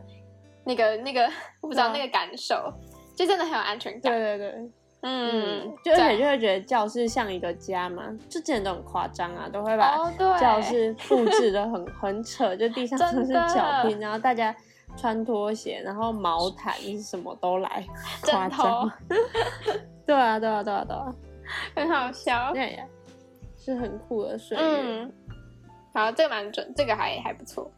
[0.66, 1.24] 那个、那个，
[1.61, 2.72] 我不知道那个感受，
[3.14, 4.12] 就真的很有安全感。
[4.12, 4.50] 对对对，
[5.02, 14.55] 嗯嗯，，就而且就会觉得教室像一个家嘛，就之前都很夸张啊，都会把教室布置的很 很扯，就地上都是脚拼，然后大家
[14.96, 17.87] 穿拖鞋，然后毛毯什么都来，
[18.22, 18.90] 夸张。
[20.05, 21.14] 对啊，对啊，对啊，对啊，
[21.76, 22.52] 很好笑。
[22.52, 22.85] 对呀，
[23.57, 24.64] 是很酷的岁月。
[24.64, 25.12] 嗯，
[25.94, 27.70] 好，这个蛮准，这个还还不错。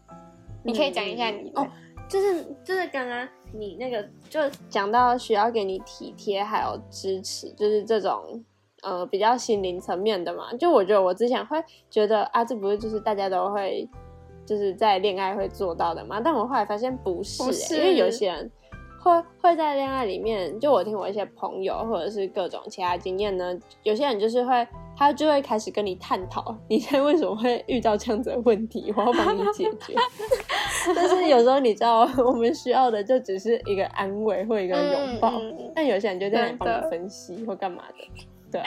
[0.62, 1.66] 你可以讲一下你的哦，
[2.09, 8.42] 就是就是刚刚你那个就讲到需要给你体贴还有支持，就是这种
[8.83, 10.53] 呃比较心灵层面的嘛。
[10.55, 13.88] 就我觉得我之前会觉得啊，这不是就是大家都会
[14.47, 16.21] 就是在恋爱会做到的嘛？
[16.21, 18.51] 但我后来发现不是、欸，不是因为有些人。
[19.00, 29.94] 会会在恋爱里面，就我听我一些朋友或者是各种其他经验呢，有些人就是会，他就会开始跟你探讨，你现在为什么会遇到这样子的问题，我要帮你解决。
[30.94, 35.32] 但是有时候你知道，我们需要的就只是一个安慰或一个拥抱，
[35.74, 38.04] 但有些人就在帮你分析或干嘛的，
[38.50, 38.61] 对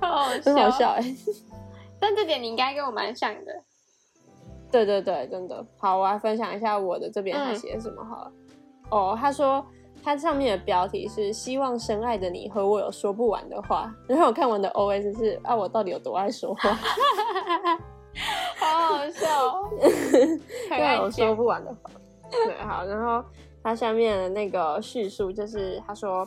[0.00, 1.02] 啊， 很好笑哎、
[1.98, 3.62] 但这点你应该跟我蛮像的。
[4.70, 8.32] 对对对，真的好，我来分享一下我的这边他写什么好了。
[8.90, 9.64] 哦，他说
[10.02, 16.70] 他上面的标题是“希望深爱的你和我有说不完的话”， 然后我看完的 OS 是啊，我到底有多爱说话？
[18.58, 20.38] 好好笑哦， 很
[20.70, 21.34] 对，爱有说。
[21.34, 21.90] 不完的话。
[22.30, 23.22] 对，好，然后
[23.62, 26.26] 他下面的那个叙述就是他说，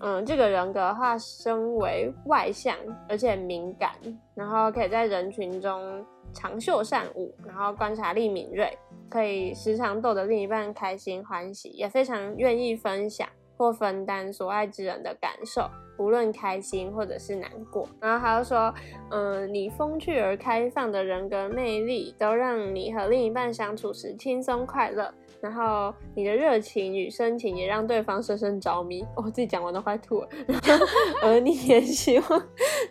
[0.00, 2.76] 嗯，这个人格的话，身为外向
[3.08, 3.90] 而且敏感，
[4.34, 8.76] 然后可以在人群中长袖善舞，然后观察力敏锐，
[9.08, 17.88] 可以时常逗得另一半开心欢喜，也非常愿意分享或分担所爱之人的感受，无论开心或者是难过。
[18.00, 18.74] 然后他又说，
[19.10, 25.12] 嗯，你风趣而开放的人格魅力，都让你和另一半相处时轻松快乐。
[25.40, 29.02] 然后你的热情与深情也让对方深深着迷。
[29.16, 30.28] 哦，我自己讲完都快吐了。
[30.46, 30.86] 然后，
[31.24, 32.42] 而你也希望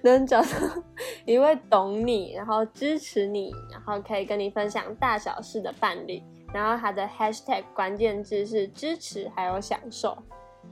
[0.01, 0.47] 能找到
[1.25, 6.21] 一位懂你，然后支持你，然后可以跟你分享大小事的伴侣。
[6.51, 10.17] 然后他的 hashtag 关键字是支持还有享受。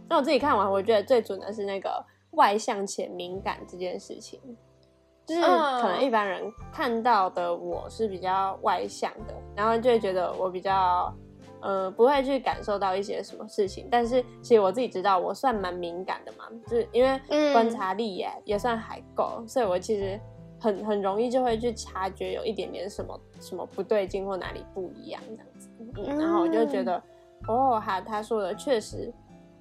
[0.09, 4.39] 那我自己看完，我觉得最准的是那个外向且敏感这件事情。
[5.27, 11.13] 就是嗯可能一般人看到的我是比较外向的，然后就会觉得我比较，
[11.61, 13.87] 呃，不会去感受到一些什么事情。
[13.89, 20.19] 但是其实我自己知道，我算蛮敏感的嘛，就是因为嗯观察力也、也算还够，所以我其实
[20.59, 25.69] 很很容易就会去察觉有一点点什么什么不对劲或哪里不一样这样子。
[25.97, 27.01] 嗯，然后我就觉得，
[27.47, 29.11] 哦，他他说的确实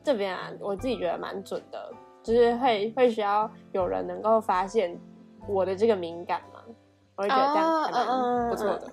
[0.03, 4.99] 这边啊，我自己觉得蛮准的，就是会会需要有人能够发现
[5.49, 6.61] 我的这个敏感嘛，
[7.17, 8.93] 我会觉得这样还蛮不错的。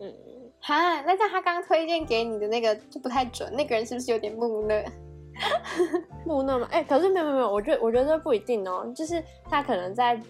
[0.00, 0.12] 嗯，
[0.60, 4.84] 哈，那像他刚推荐给你的那个就不太准，那个人是不是有点木讷？
[6.24, 6.66] 木讷吗？
[6.70, 10.20] 哎、可是没有没有没有，我觉得我觉得不一定哦，就是他可能在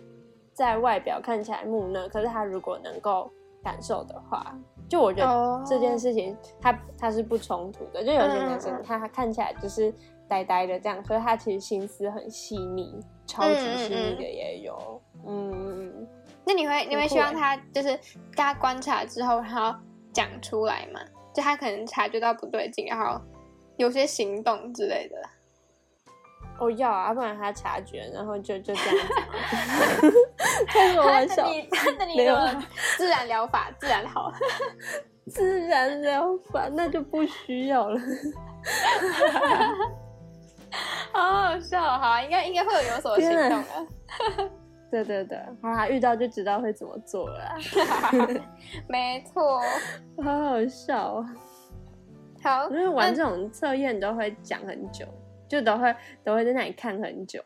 [0.53, 3.31] 在外表看起来木讷，可是他如果能够
[3.62, 4.55] 感受的话，
[4.89, 8.05] 就我觉哦得这件事情他他是不冲突的。
[8.05, 9.93] 就有些男生他看起来就是
[10.29, 15.01] 呆呆的这样，可是他其实心思很细腻，超级细腻的也有。
[15.25, 16.09] 嗯嗯嗯，
[16.45, 17.97] 那你会你会希望他就是
[18.35, 19.79] 大家观察之后，然后
[20.17, 21.01] 讲出来嘛？
[21.35, 23.21] 就他可能察觉到不对劲，然后
[23.77, 25.17] 有些行动之类的。
[26.59, 29.21] 哦要啊，不然他察觉，然后就就这样子嘛。
[30.69, 31.47] 开什么玩笑？
[31.47, 32.57] 你那你有的
[32.97, 34.33] 自然疗法自然好。
[35.29, 38.01] 自然疗法那就不需要了。
[41.13, 43.67] 好好笑，好啊，应该应该会有有所行天动啊
[44.39, 44.51] 的。
[44.90, 47.57] 对对对，好啦，遇到就知道会怎么做了啦。
[48.88, 49.61] 没错，
[50.22, 51.27] 好好笑哦！
[52.42, 55.05] 好，因为玩那这种测验都会讲很久，
[55.49, 57.42] 就都会都会在那里看很久，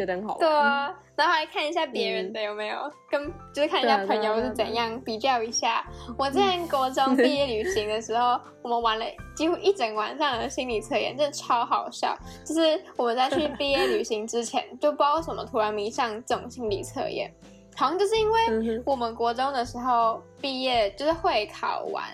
[0.00, 0.38] 觉得很好玩。
[0.38, 5.84] 对啊，然后还看一下别人的有没有，跟就是看一下朋友是怎样，比较一下。
[6.16, 9.04] 我之前国中毕业旅行的时候，我们玩了
[9.36, 12.16] 几乎一整晚上的心理测验，真的超好笑。
[12.46, 17.30] 就是我们在去毕业旅行之前，就不知道为什么突然迷上这种心理测验，
[17.76, 22.04] 好像就是因为我们国中的时候毕业就是会考完，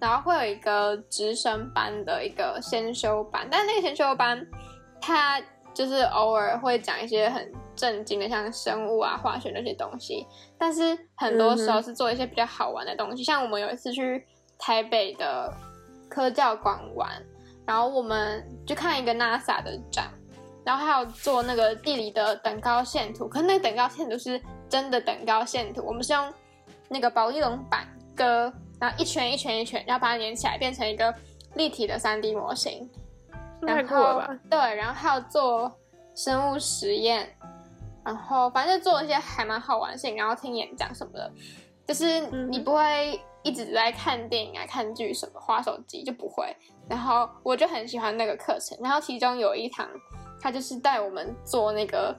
[0.00, 4.44] 然后会有一个直升班的一个先修班，但那个先修班，
[5.00, 5.40] 它
[5.76, 14.26] 就是偶尔会讲一些很正经的，像生物啊、化学那些东西，但是很多时候是做一些比较好玩的东西，像我们有一次去
[14.58, 15.52] 台北的
[16.08, 17.10] 科教馆玩，
[17.66, 20.10] 然后我们就看一个 NASA 的展。
[20.64, 26.34] 然后还有做那个地理的等高线图，可是那个等高线图是真的等高线图，我们是用
[26.88, 27.86] 那个保丽龙板
[28.16, 31.14] 割，然后一圈一圈一圈，然后把它连起来变成一个
[31.54, 32.90] 立体的三 D 模型。
[33.62, 34.22] 太然后？
[34.50, 35.70] 对，然后还有做
[36.14, 37.28] 生物实验，
[38.04, 41.32] 然后反正就做一些还蛮好玩的事情，然后听演讲什么的，
[41.86, 46.56] 就是你嗯不会一直在看电影啊、看剧什么、划手机就不会。
[46.88, 49.88] 然后我就很喜欢那个课程，然后其中有一堂，
[50.40, 52.16] 他就是带我们做那个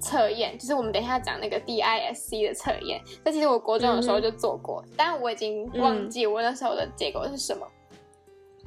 [0.00, 3.00] 测验，就是我们等一下讲那个 DISC 的测验。
[3.22, 7.66] 但其实我国中的时候就做过，但我已经忘记我那时候的结果是什么。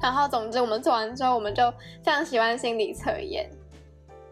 [0.00, 1.70] 然后总之我们做完之后，我们就
[2.02, 3.50] 非常喜欢心理测验。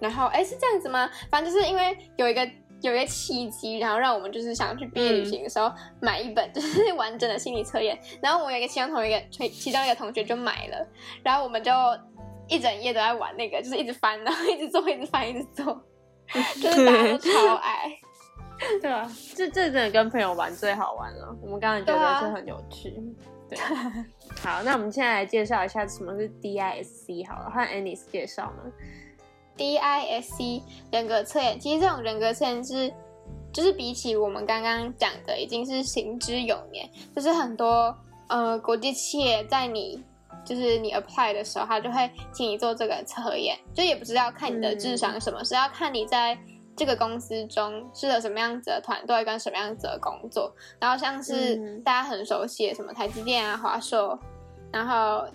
[0.00, 1.10] 然后哎，是这样子吗？
[1.30, 2.48] 反正就是因为有一个
[2.80, 7.98] 有一个契机，然后让我们就是想去毕业旅行的时候买一本就是 完整的心理测验。
[8.22, 10.86] 然后我有一个其中同一个其中一个同学就买了，
[11.22, 11.72] 然后我们就
[12.48, 15.64] 一整夜都在玩那个，就是一直翻，然后一直做，一直翻，一直做，
[16.62, 17.90] 就是大家都超爱。
[18.80, 21.36] 对啊，这这真的跟朋友玩最好玩了。
[21.42, 22.94] 我们刚刚觉得是很有趣。
[23.48, 23.58] 对，
[24.40, 28.72] 好，那我们现在来介绍一下什么是 DISC 好了，换 Anis 介绍呢
[29.56, 32.92] ？DISC 人格测验，其实这种人格测验是，
[33.52, 37.96] 就是比起我们刚刚讲的，已经是行之有年，就是很多
[38.28, 40.02] 呃国际企业在你
[40.44, 46.38] 就是你 apply 的时候，他就会请你做这个测验，就也不是要看你的智商什么，是要看你在
[46.78, 54.16] 这个公司中适合什么样子的团队跟什么样子的工作，然后像是嗯大家很熟悉的什么台积电啊、华硕，
[54.72, 55.26] 然后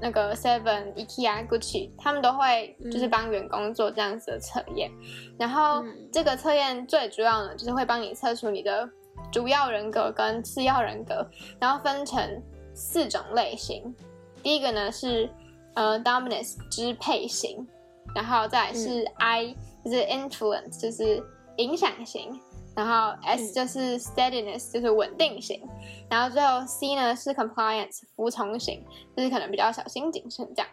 [0.00, 4.90] 那个 Seven、IKEA、Gucci，他们都会就是帮员工做这样子的测验。
[5.36, 8.88] 然后嗯这个测验最主要呢，就是会帮你测出你的
[9.32, 11.28] 主要人格跟次要人格，
[11.58, 13.94] 然后分成四种类型。
[14.42, 15.28] 第一个呢是
[15.74, 17.66] 呃 Dominance 支配型，
[18.14, 21.22] 然后再来是 I、就是 Influence 就是
[21.58, 22.40] 影响型，
[22.74, 25.62] 然后 S 嗯就是 Steadiness 就是稳定型，
[26.08, 28.82] 然后最后 C 呢是 Compliance 服从型，
[29.16, 30.70] 就是可能比较小心谨慎这样。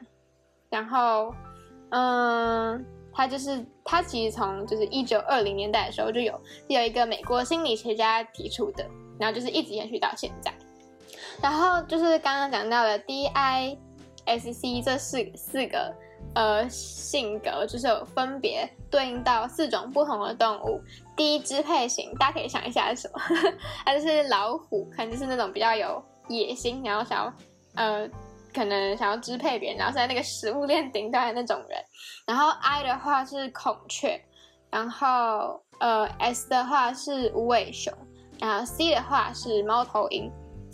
[0.70, 1.34] 然后，
[1.90, 8.86] 嗯，他就是他其实从就是一九二零年代的时候就有有一个美国心理学家提出的，
[9.20, 10.54] 然后就是一直延续到现在。
[11.42, 13.78] 然后就是刚刚讲到的 D I
[14.26, 15.94] S C 这四四个
[16.34, 20.82] 呃性格，就是有分别对应到四种不同的动物。
[21.16, 23.22] 第一支配型，大家可以想一下是什么？
[23.86, 27.34] 它就是老虎，可能就是那种比较有野心，然后想要
[27.76, 28.10] 呃
[28.54, 31.78] 可能想要支配别人，然后在那个食物链顶端的那种人。
[32.26, 34.22] 然后 I 的话是孔雀，
[34.70, 37.94] 然后呃 S 的话是无尾熊，
[38.40, 40.32] 然后 C 的话是猫头鹰。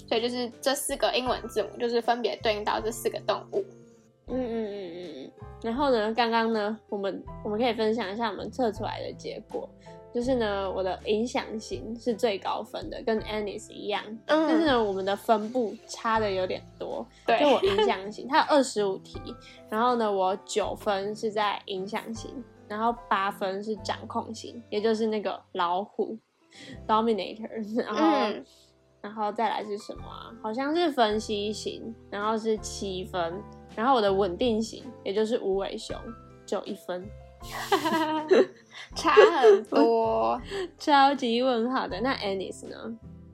[0.07, 3.65] 所以就是这四个英文字母，就是分别对应到这四个动物。
[4.27, 5.46] 嗯嗯嗯嗯嗯。
[5.61, 9.67] 然后呢，刚刚呢，我们我们可以分享一下我们测出来的结果。
[10.13, 14.01] 就是呢，我的影响型是最高分的，跟 Anis 一样。
[14.07, 17.05] 嗯但是呢，我们的分布差的有点多。
[17.25, 19.19] 对就我影响型，它有二十五题，
[19.69, 26.17] 然后呢，我九分是在影响型，然后八分是掌控型，也就是那个老虎
[26.87, 28.45] Dominator，然后、嗯
[28.99, 30.33] 然后再来是什么啊？
[30.41, 33.41] 好像是分析型，然后是七分，
[33.77, 35.95] 然后我的稳定型，也就是无尾熊，
[36.47, 37.07] 只有一分。
[38.95, 40.41] 差很多。
[40.79, 42.01] 超级问号的。
[42.01, 42.75] 那 Anis 呢？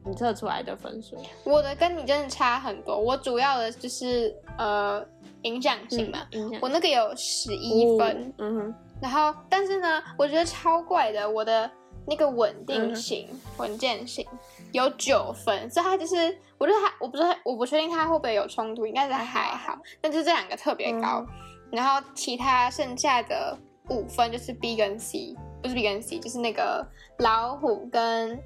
[0.06, 1.16] 你测出来的分数？
[1.46, 2.98] 我的跟你真的差很多。
[2.98, 5.02] 我主要的就是呃
[5.44, 11.72] 影响性嘛，影响我那个有十一分，嗯哼，然后但是呢，我觉得超怪的，我的
[12.06, 14.28] 那个稳定性、稳健性
[14.74, 21.26] 有九分，所以他就是，我觉得他，我不知道，我不确定他会不会有冲突，应该是还好，但是这两个特别高，
[21.72, 23.58] 然后其他剩下的
[23.90, 26.86] 五分就是 B 跟 C，不是 B 跟 C，就是那个
[27.20, 28.38] 老虎跟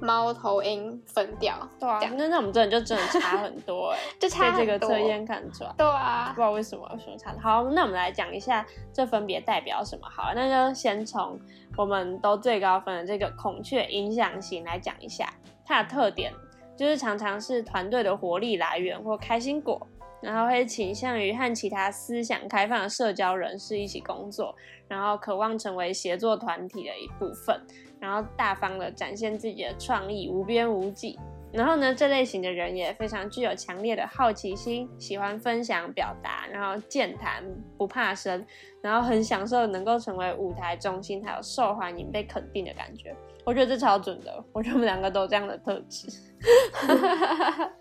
[0.00, 5.72] 猫头鹰分掉，对啊那那我们真的就真的差很多哎、 就差在这个测验看出来。
[5.76, 7.34] 对啊不知，道为什么说差。
[7.40, 10.32] 好，那我们来讲一下这分别代表什么好。
[10.34, 11.38] 那就先从
[11.76, 15.32] 我们都最高分的这个孔雀影响型来讲一下
[15.64, 16.32] 它的特点，
[16.76, 19.86] 就是常常是团队的活力来源或开心果，
[20.20, 24.54] 然后会倾向于和其他思想开放的社交人士一起工作，
[24.88, 27.60] 然后渴望成为协作团体的一部分，
[27.98, 31.18] 然后大方的展现自己的创意，无边无际。
[31.54, 37.44] 然后呢，这类型的人也非常具有强烈的好奇心，喜欢分享、表达，然后健谈，
[37.78, 38.44] 不怕生，
[38.82, 43.14] 然后很享受能够成为舞台中心，还有受欢迎、被肯定的感觉。
[43.44, 46.08] 我觉得这超准的，我觉得我们两个都有这样的特质。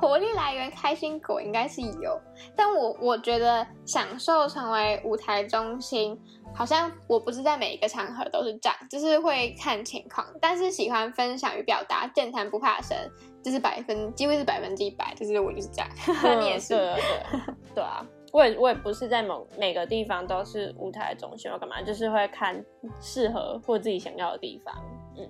[0.00, 2.20] 活力来源开心果应该是有，
[2.54, 6.18] 但我我觉得享受成为舞台中心，
[6.54, 10.26] 好像我不是在每一个场合都是这样，就是会看情况。
[10.40, 12.96] 但是喜欢分享与表达，健谈不怕生，
[13.42, 15.88] 就是百分几乎是百分之一百，就是我就是这样。
[16.40, 22.64] 你也是，对对对对啊，我也我也不是在某每个地方都是舞台中心要干嘛，就是会看
[23.00, 24.74] 适合或自己想要的地方，
[25.16, 25.28] 嗯，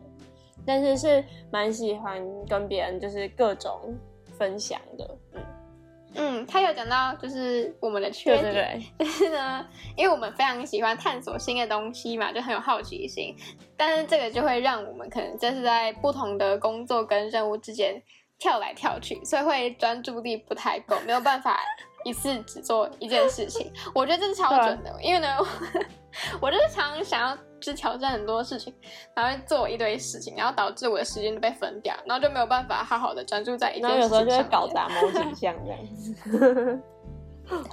[0.67, 3.97] 但是是蛮喜欢跟别人就是各种
[4.39, 5.43] 分享的，嗯，
[6.15, 9.67] 嗯，他有讲到就是我们的缺对点，对对， 就是呢，
[9.97, 13.35] 因为我们非常喜欢探索新的东西嘛，就很有好奇心。
[13.77, 18.01] 但是这个就会让我们可能就是在不同的工作跟任务之间
[18.39, 21.61] 跳来跳去，所以会专注力不太够，没有办法
[22.05, 23.71] 一次只做一件事情。
[23.95, 25.37] 我觉得这是超准的，因为呢，
[26.41, 28.75] 我就是常常想要去挑战很多事情，
[29.15, 34.51] 然后做一堆事情，然后导致我的时间就被分掉，然后就没有办法好好的专注在一件然后有时候就会事情上面。
[34.51, 36.83] 搞砸某几项这样子，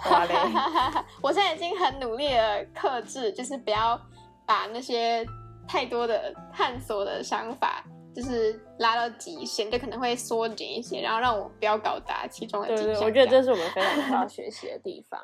[0.10, 0.34] 哇嘞，
[1.22, 4.00] 我现在已经很努力的克制，就是不要
[4.46, 5.26] 把那些
[5.68, 7.84] 太多的探索的想法，
[8.16, 13.04] 就是拉到极限，就可能会缩减一些，然后让我不要搞砸其中的对对，几项。
[13.04, 15.20] 我觉得这是我们非常需要学习的地方。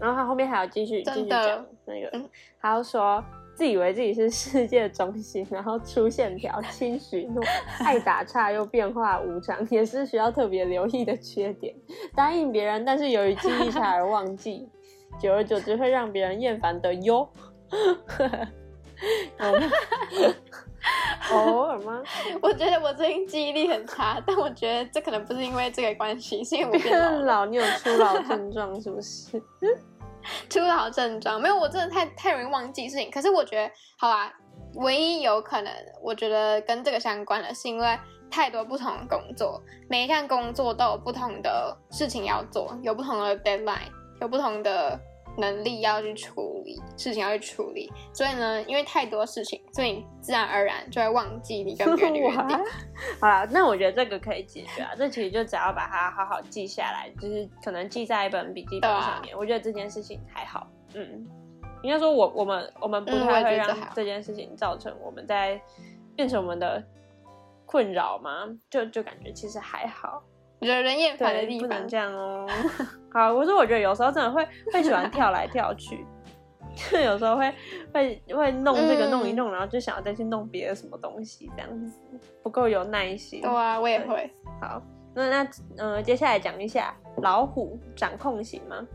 [0.00, 2.30] 然后他后面还有继续继续讲那个嗯，
[2.60, 3.24] 他要说
[3.58, 7.42] 自以为自己是世界中心，然后粗线条、 轻许诺、
[7.80, 11.74] 爱打岔又变化无常，也是需要特别留意的缺点。
[12.14, 14.68] 答应别人，但是由于记忆差而忘记，
[15.20, 17.28] 久而久之会让别人厌烦的哟。
[19.40, 20.24] 有
[21.36, 22.00] 偶尔吗？
[22.40, 29.42] 我觉得我最近记忆力很差，但我觉得这可能不是因为这个关系，是因为我变老老，你有初老症状是不是？
[30.50, 31.40] 初老症状。
[31.40, 33.10] 没有，我真的太太容易忘记事情。
[33.10, 34.32] 可是我觉得，好啊，
[34.74, 35.72] 唯一有可能，
[36.02, 37.98] 我觉得跟这个相关的是因为
[38.30, 45.00] 太多不同的工作，每一项工作都有不同的事情要做，有不同的 deadline，有不同的
[45.38, 47.90] 能力要去处理，事情要去处理。
[48.12, 52.58] 所以呢，因为太多事情，所以你自然而然就会忘记你跟别人的约定。
[53.20, 54.90] 好啦，那我觉得这个可以解决啊。
[54.96, 59.36] 这其实就只要把它好好记下来，就是可能记在一本笔记本上面。
[59.36, 61.26] 我觉得这件事情还好，嗯，
[61.82, 65.60] 应该说我我们我们不太会让这件事情造成我们在
[66.16, 66.82] 变成我们的
[67.64, 70.22] 困扰嘛，就就感觉其实还好。
[70.60, 71.88] 惹人厌烦的对，地方不能。
[71.88, 72.46] 这样哦。
[73.12, 76.04] 好，我说我觉得有时候真的会会喜欢跳来跳去，
[76.74, 77.52] 就 有时候会
[77.92, 81.98] 会会弄这个嗯弄一弄，然后就想要再去弄别的什么东西，这样子
[82.42, 83.40] 不够有耐心。
[83.40, 84.30] 对啊，我也会。
[84.60, 84.82] 好，
[85.14, 88.86] 那那呃，接下来讲一下老虎掌控型吗？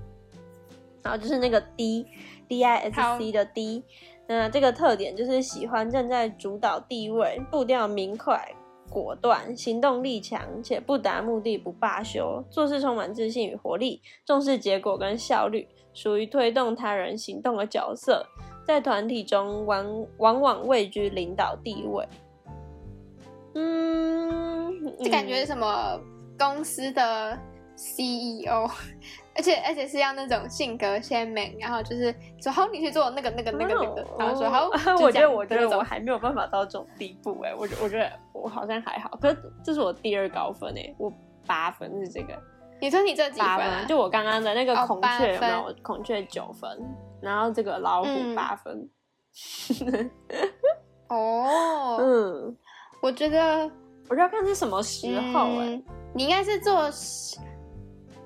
[1.01, 2.07] 然后就是那个 D
[2.47, 3.83] D I S C 的 D，
[4.25, 8.47] 那这个特点就是喜欢站在主导地位，步调明快、
[8.93, 18.23] 果断，行动力强，且不达目的不罢休，做事充满自信与活力，重视结果跟效率，属于推动他人行动的角色，
[18.67, 22.07] 在团体中往往往位居领导地位。
[23.55, 25.99] 嗯，就感觉什么
[26.37, 27.35] 公司的
[27.75, 28.69] CEO，
[29.35, 41.11] 而且而且是要那种性格鲜明，然后就是说好你去做那个那个那个那个，然后说好， 哦我觉得我觉得我还没有办法到这种地步哎、我觉我觉得我好像还好，可是这是我第二高分哎、我
[41.47, 42.33] 八分是这个，
[42.79, 43.85] 你说你这几分、八分啊？
[43.87, 45.65] 就我刚刚的那个哦孔雀有没有？
[45.65, 46.69] 分孔雀九分，
[47.21, 48.89] 然后这个老虎嗯八分。
[51.09, 52.57] 哦，嗯，
[53.01, 53.69] 我觉得
[54.09, 55.83] 我就要看是什么时候哎、嗯
[56.15, 57.39] 你应该是做事，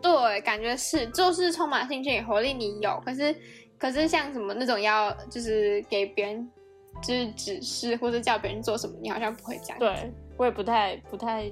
[0.02, 3.02] 对，感觉是做事充满兴趣与活力，你有。
[3.06, 3.36] 可是，
[3.78, 6.52] 可是像什么那种要就是给别人
[7.02, 11.52] 就是指示或者叫别人做什么，你好像不会这样。，对我也不太不太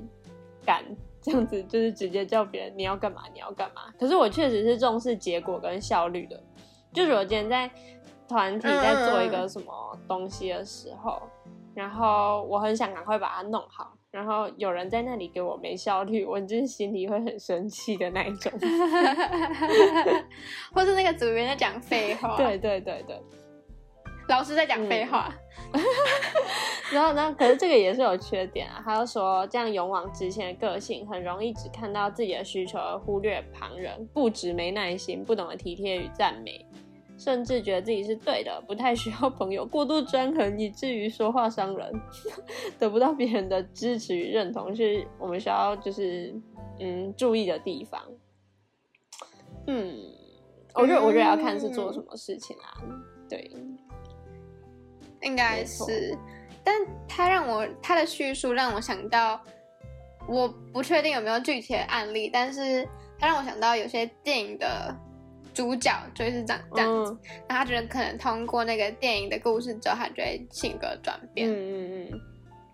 [0.65, 0.83] 敢
[1.21, 3.83] 这样子，就是直接叫别人你要干嘛你要干嘛。
[3.99, 6.41] 可是我确实是重视结果跟效率的，
[6.93, 7.69] 就是我今天在
[8.27, 11.21] 团体在做一个什么东西的时候，
[11.73, 13.93] 然后我很想赶快把它弄好。
[14.15, 18.49] 然后有人在那里给我没效率，我就是心里会很生气的那一种。
[20.73, 23.21] 或是那个组员在讲废话，对，对对对。
[24.29, 25.35] 老师在讲废话，
[26.91, 27.35] 然后呢？
[27.37, 28.81] 可是这个也是有缺点啊。
[28.83, 36.65] 他就说，这样勇往直前的个性，很容易只看到自己的需求，而忽略旁人，不止没耐心，不懂得体贴与赞美，
[37.17, 41.91] 甚至觉得自己是对的，不太需要朋友，过度专横，以至于说话伤人，
[42.77, 46.33] 得不到别人的支持与认同，是我们需要就是
[46.79, 48.01] 嗯注意的地方。
[49.67, 49.97] 嗯，
[50.73, 52.83] 我觉得我觉得要看是做什么事情啊。
[53.29, 53.49] 对，
[55.21, 56.15] 应该是。
[56.63, 56.75] 但
[57.07, 59.39] 他让我他的叙述让我想到，
[60.27, 62.87] 我不确定有没有具体的案例，但是
[63.17, 64.95] 他让我想到有些电影的
[65.53, 71.49] 主角就是这样这样子，嗯那他觉得可能通过那个电影的故事之后，他就会性格转变。
[71.49, 72.21] 嗯嗯嗯。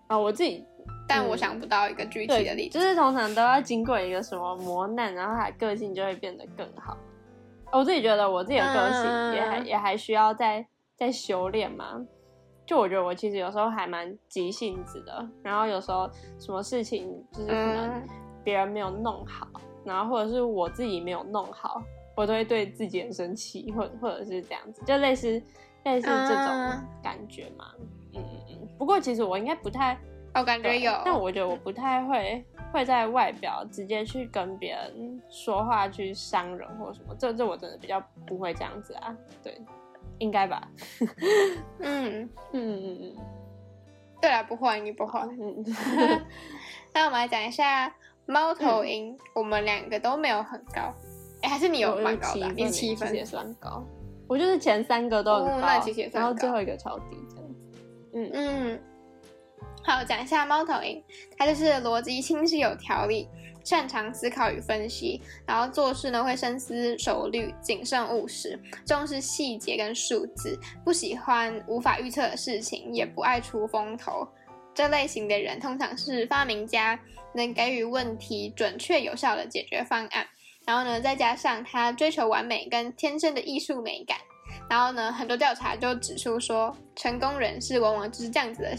[0.08, 0.64] 啊，我自己
[1.08, 2.78] 但我嗯想不到一个具体的，例子。
[2.78, 6.96] 就是通常都要经过一个什么磨难，然后他个性就会变得更好。
[7.72, 10.66] 我自己觉得我自己的个性也还、嗯也还需要再
[10.96, 12.04] 再修炼嘛。
[12.66, 16.08] 就我觉得我其实有时候还蛮急性子的，然后有时候
[16.38, 18.08] 什么事情就是可能嗯
[18.44, 19.48] 别人没有弄好，
[19.84, 21.82] 然后或者是我自己没有弄好，
[22.14, 25.30] 我都会对自己很生气，或或者是这样子，就类似
[25.84, 27.72] 类似这种嗯感觉嘛。
[28.14, 28.68] 嗯嗯嗯。
[28.78, 29.96] 不过其实我应该不太
[30.34, 39.16] 我感觉有，但我觉得我不太会会在外表直接去跟别人说话去伤人或者什么，这这我真的比较不会这样子啊。
[39.42, 39.60] 对，
[40.18, 40.68] 应该吧。
[41.80, 43.16] 嗯，嗯嗯嗯
[44.20, 45.20] 对啊，不会，你不会。
[45.20, 45.64] 嗯
[46.94, 47.92] 那我们来讲一下
[48.26, 50.94] 猫嗯头鹰，我们两个都没有很高，
[51.42, 53.84] 哎，还是你有我蛮高的啊，你七分也算高。
[54.28, 57.68] 我就是前三个都很高，哦那其实也算高然后最后一个超低这样子。
[58.14, 58.80] 嗯嗯，
[59.82, 61.02] 好，讲一下猫头鹰，
[61.36, 63.28] 它就是逻辑清晰有条理，
[63.64, 74.26] 擅长思考与分析，然后做事呢会深思熟虑、谨慎务实，重视细节跟数字，不喜欢无法预测的事情，也不爱出风头。
[74.74, 76.98] 这类型的人通常是发明家，
[77.34, 80.26] 能给予问题准确有效的解决方案。
[80.66, 84.16] 然后呢，再加上他追求完美跟天生的艺术美感。
[84.68, 88.76] 然后呢，很多调查就指出说，成功人士往往就是这样子的，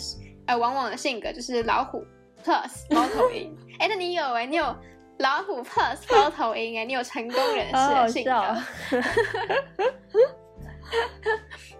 [0.47, 2.05] 呃，往往的性格就是老虎
[2.43, 3.55] plus 猫头鹰。
[3.79, 4.75] 哎，那你有哎、你有
[5.19, 8.31] 老虎 plus 猫头鹰哎，你有成功人士的性格。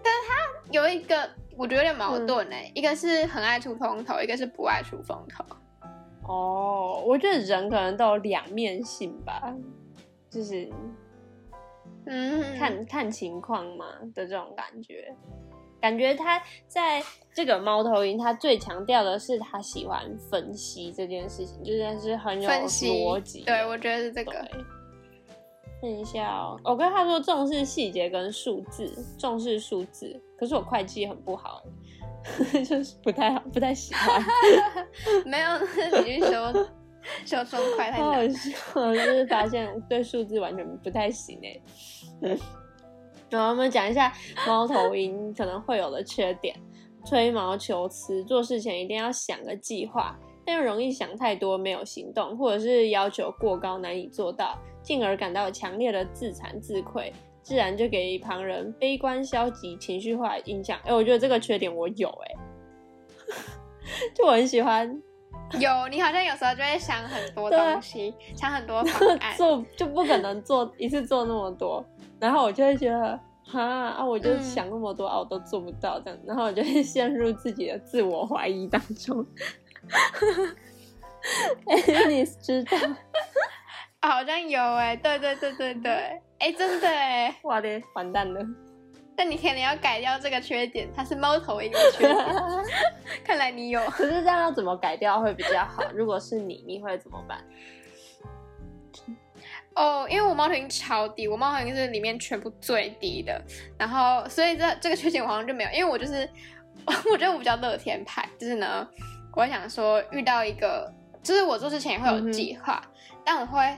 [0.02, 0.34] 但是，他。
[0.70, 5.44] 有一个我觉得有点矛盾嗯哎、一个是很爱出风头，一个是不爱出风头。
[6.26, 9.54] 哦，我觉得人可能都有两面性吧，
[10.34, 10.68] 就是
[12.06, 15.14] 嗯，看看情况嘛的这种感觉。
[15.80, 17.02] 感觉他在
[17.34, 23.42] 这个猫头鹰，他最强调的是他喜欢分析这件事情，就是是很有逻辑。
[23.42, 24.32] 对，我觉得是这个。
[24.32, 24.64] 对。
[25.82, 31.62] 看一下哦，我跟他说重视细节跟数字，重视数字，可是我会计很不好，
[32.66, 34.24] 就是不太好，不太喜欢。
[35.26, 35.58] 没有，
[36.00, 36.50] 你去修
[37.24, 38.28] 修中快太好好。
[38.28, 41.60] 笑，就是发现 对数字完全不太行哎。
[43.30, 44.12] 然后我们讲一下
[44.46, 46.54] 猫头鹰可能会有的缺点：
[47.04, 60.78] 吹毛求疵，做事前一定要想个计划，但又容易想太多没有行动，或者是要求过高难以做到，进而感到强烈的自惭自愧，自然就给旁人悲观、消极、情绪化的印象。
[60.84, 62.34] 哎，我觉得这个缺点我有哎，
[64.14, 65.02] 就我很喜欢
[65.60, 69.36] 有，你好像有时候就会想很多东西，想很多方案。
[69.36, 71.84] 做就不可能做一次做那么多，
[72.20, 79.24] 然后我就会觉得哈啊，我就嗯想那么多、啊，我都做不到这样，然后我就会陷入自己的自我怀疑当中。
[81.66, 82.78] 哎、你知道？
[84.02, 88.40] 好像有哎、对对对对对，哎、真的哎、哇嘞，完蛋了！
[89.16, 92.26] 但你肯定要改掉这个缺点，它是猫头鹰的缺点。
[93.24, 95.82] 看来你有，可是这样要怎么改掉会比较好？
[95.94, 97.38] 如果是你，你会怎么办？
[99.74, 103.42] 哦，因为我猫头鹰超低，我猫头鹰是里面全部最低的，
[103.78, 106.28] 然后所以这这个缺点我好像就没有，因为我就是
[107.10, 108.86] 我觉得我比较乐天派，就是呢，
[109.34, 110.92] 我想说遇到一个，
[111.22, 112.80] 就是我做之前也会有计划，
[113.24, 113.76] 但我会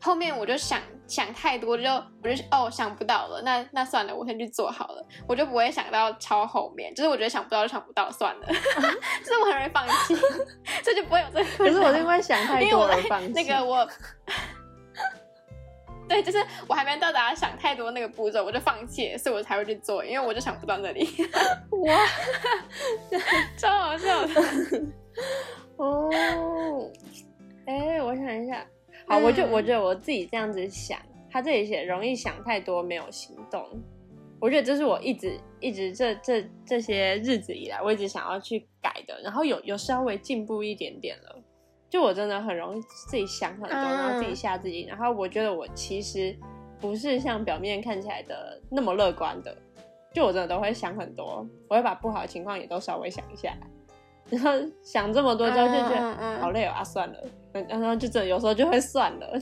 [0.00, 1.90] 后面我就想想太多，就
[2.22, 10.14] 我就哦想不到了，那那算了，我先去做好了，我就不会想到超后面，就是我觉得想不到就想不到算了， 就是我很容易放弃，
[10.84, 11.44] 这就不会有这个。
[11.56, 13.32] 可是我是因为想太多而放弃。
[13.32, 13.88] 那个我，
[16.06, 21.08] 对，就是我还没到达想太多那个步骤，我就放弃了，所以我才会去做，因为我就想不到那里，
[21.86, 22.06] 哇
[23.56, 24.42] 超好笑的。
[25.76, 26.10] 哦，
[27.66, 28.66] 哎，我想一下，
[29.08, 30.98] 好，我就嗯我觉得我自己这样子想，
[31.30, 33.66] 他这里写容易想太多，没有行动。
[34.40, 41.36] 我觉得这是我一直一直这这这些日子以来，我一直想要去改的，然后有有稍微进步一点点了。
[41.90, 46.36] 就我真的很容易自己想很多，嗯然后自己吓自己，然后我觉得我其实
[46.78, 49.56] 不是像表面看起来的那么乐观的，
[50.12, 53.56] 就我真的都会想很多，我会把不好的情况也都稍微想一下，
[54.28, 54.50] 然后
[54.82, 57.30] 想这么多之后就觉得、好累哦啊，算了，嗯
[57.68, 59.26] 然后就真的有时候就会算了，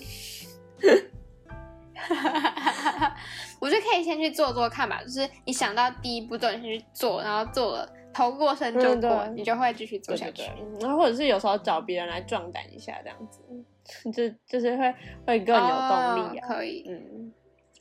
[3.61, 10.43] 我觉得可以先去做做看吧，就是你想到第一步骤，你先去做，然后做了头过身就过，你就会继续做下去。
[10.81, 13.41] 然后或者是有时候找别人来壮胆一下，这样子，
[14.13, 14.95] 就就是会
[15.27, 16.47] 会更有动力啊。
[16.47, 17.33] 哦可以，嗯，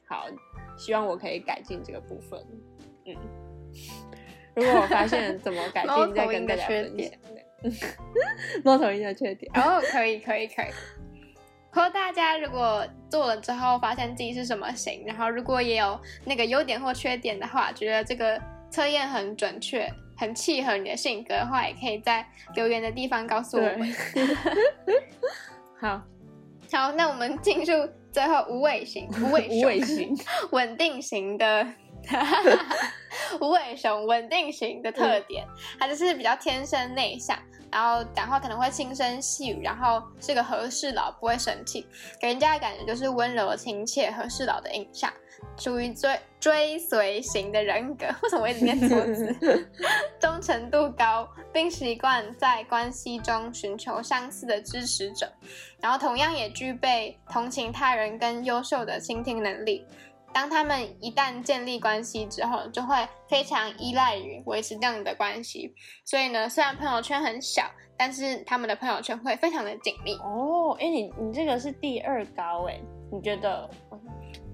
[0.07, 0.25] 好，
[0.77, 2.39] 希望我可以改进这个部分。
[3.05, 3.15] 嗯，
[4.55, 7.11] 如果我发现怎么改猫进，再跟大家分享。
[8.63, 10.67] 猫头鹰的缺点，哦可以可以可以。
[11.71, 23.93] 和大家如果做了之后发现自己是什么型，然后如果也有那个优点或缺点的话，觉得这个测验很准确、很契合你的性格的话，也可以在留言的地方告诉我们。
[25.77, 26.01] 好，
[26.71, 30.15] 好，那我们进入最后无尾型、无尾型，
[30.51, 31.67] 稳定型的
[33.41, 35.45] 无尾熊稳定型的特点，
[35.79, 37.37] 它就是比较天生内向，
[37.71, 41.85] 然后讲话可能会轻声细语，然后是个和事佬，不会生气，
[42.19, 45.11] 给人家的感觉就是温柔亲切、和事佬的印象，
[45.57, 48.05] 属于追追随型的人格。
[48.23, 49.69] 为什么我一直念错字？
[50.19, 55.31] 忠诚度高，并习惯在关系中寻求相似的支持者，
[55.81, 59.85] 然后同样也具备同情他人跟优秀的倾听能力。
[60.35, 65.73] 当他们一旦建立关系之后，就会非常依赖于维持这样的关系。
[66.03, 67.63] 所以呢，虽然朋友圈很小，
[67.95, 70.13] 但是他们的朋友圈会非常的紧密。
[70.17, 72.77] 哦，哎，你你这个是第二高哎，
[73.09, 73.69] 你觉得？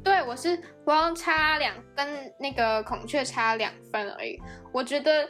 [0.04, 4.40] 对我是我要差两跟那个孔雀差两分而已。
[4.72, 5.28] 我觉得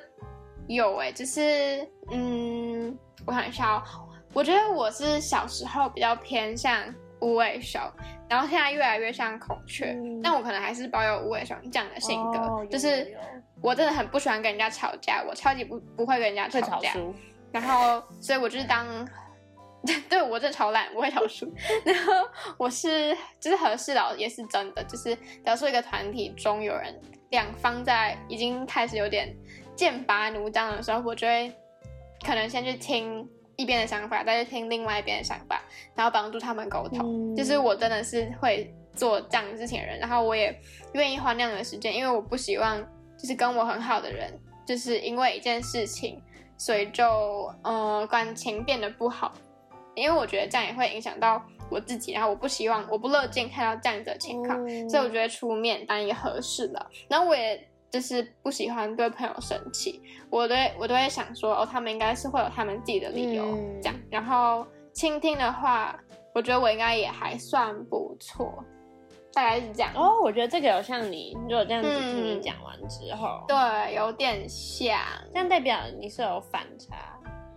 [0.68, 7.80] 有哎、就是嗯，我想一下哦，我觉得我是小时候比较偏向无尾熊，
[8.28, 10.22] 然后现在越来越像孔雀，嗯。
[10.22, 13.16] 但我可能还是保有无尾熊这样的性格，哦就是
[13.62, 17.00] 我真的很不喜欢跟人家吵架，我超级不不会跟人家吵架，吵，
[17.52, 18.88] 然后所以我就是当，
[20.10, 21.52] 对我真的超烂，我会吵输。
[21.86, 22.14] 然后
[22.58, 25.16] 我是就是和事佬也是真的，就是
[25.46, 27.00] 假如说一个团体中有人
[27.30, 29.32] 两方在已经开始有点
[29.76, 31.54] 剑拔弩张的时候，我就会
[32.26, 33.28] 可能先去听
[33.62, 35.62] 一边的想法，再去听另外一边的想法，
[35.93, 36.99] 然后帮助他们沟通。
[36.99, 40.59] 嗯就是我真的是会做这样的事情的人，然后我也
[40.93, 42.82] 愿意花那样的时间，因为我不希望
[43.18, 44.34] 就是跟我很好的人，
[44.66, 46.20] 就是因为一件事情，
[46.57, 47.05] 所以就
[47.64, 49.32] 呃感情变得不好，
[49.95, 57.68] 因为我觉得这样也会影响到我自己，然后我不希望我不乐见看到这样子的情况，嗯所以我觉得出面当然也合适了，然后我也。
[57.92, 63.96] 就是不喜欢对朋友生气，我都会我都会想说，哦，他们应该是会有他们自己的理由、嗯这样。
[64.10, 65.94] 然后倾听的话，
[66.34, 68.64] 我觉得我应该也还算不错，
[69.34, 69.92] 大概是这样。
[69.94, 74.98] 哦，我觉得这个有像你，如果这样子嗯听你讲完之后，对，有点像，
[75.34, 76.96] 这样代表你是有反差，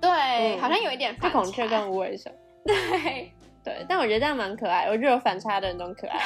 [0.00, 1.38] 对，嗯好像有一点就反差。
[1.38, 2.32] 孔雀跟无尾熊。
[2.66, 3.30] 对，
[3.64, 6.20] 对，但我觉得这样蛮可爱，我觉得有反差的人都可爱，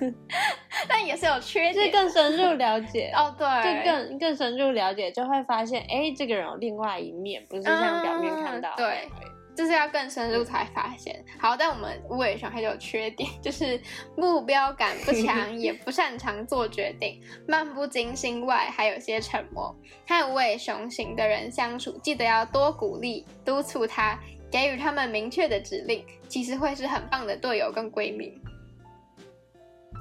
[0.88, 1.88] 但也是有缺就是。
[1.88, 9.08] 更深入了解， 哦，对，就更更深入了解，就会发现，哎，这个人有另外一面，不是像表面看到对。
[9.52, 11.22] 就是要更深入才发现。
[11.38, 13.78] 好，但我们无尾熊还有缺点，就是
[14.16, 19.74] 目标感不强，也不擅长做决定，漫不经心外，还有些沉默。
[20.06, 24.18] 和无尾熊型的人相处，记得要多鼓励、督促他，
[24.50, 28.40] 给予他们明确的指令，其实会是很棒的队友跟闺蜜。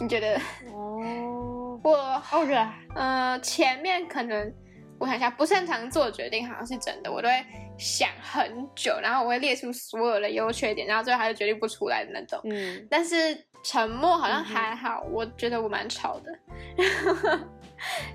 [0.01, 0.35] 你觉得？
[0.73, 4.53] 哦，我哦我觉得呃，前面可能
[4.97, 7.45] 我想一下，不擅长做决定好像是真的，我都会
[7.77, 12.39] 想很久，然后我会列出所有的优缺点，然后最后还是决定不出来的那种。
[12.45, 13.15] 嗯，但是
[13.63, 16.39] 沉默好像还好，我觉得我蛮吵的，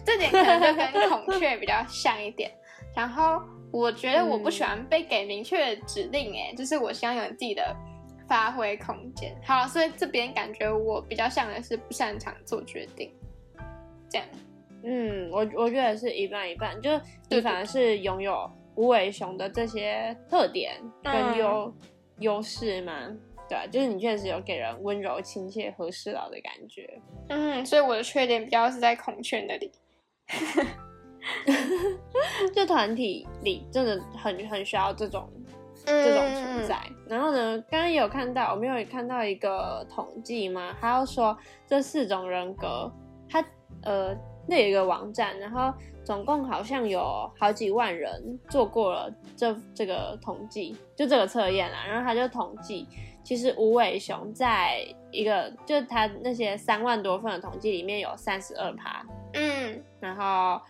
[0.05, 2.51] 这点可能就跟孔雀比较像一点。
[2.95, 3.43] 然后
[3.73, 7.75] 我觉得我不喜欢被给明确的指令，哎、就是我希望有自己的
[8.29, 9.35] 发挥空间。
[9.45, 13.13] 好，所以这边感觉我比较像的是不擅长做决定，
[14.09, 14.27] 这样。
[14.85, 21.75] 嗯，我我觉得是一半一半，就是对你反而是拥有无尾熊的这些特点跟嗯优
[22.19, 22.93] 优势嘛，
[23.49, 27.01] 对啊，就是你确实有给人温柔、亲切、和事佬的感觉。
[27.29, 29.73] 嗯，所以我的缺点比较是在孔雀那里。
[32.55, 35.29] 就团体里真的很很需要这种
[35.85, 36.79] 这这种存在。
[37.09, 42.91] 然后呢，刚刚有看到，我们有看到一个统计嘛，他要说这四种人格，
[43.29, 43.45] 他
[43.83, 44.17] 呃
[44.47, 45.73] 那有一个网站，然后
[46.05, 51.85] 总共好像有好几万人做过了这这个统计，就这个测验啦。
[51.87, 52.87] 然后他就统计，
[53.23, 59.05] 其实无尾熊在一个就他那些三万多份的统计里面有三十二趴，
[59.35, 60.61] 嗯然后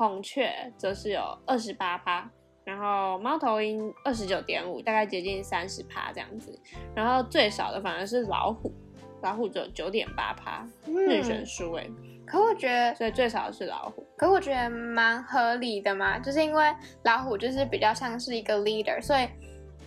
[0.00, 2.26] 孔雀则是有二十八趴，
[2.64, 6.58] 然后猫头鹰二十九点五，大概接近三十趴这样子。
[6.94, 8.72] 然后最少的反而是老虎，
[9.20, 11.86] 老虎只有九点八趴，日选嗯，输哎，
[12.26, 14.02] 可我觉得所以最少的是老虎。
[14.16, 19.28] 可我觉得蛮合理的嘛，就是因为老虎就是比较像是一个 leader，所以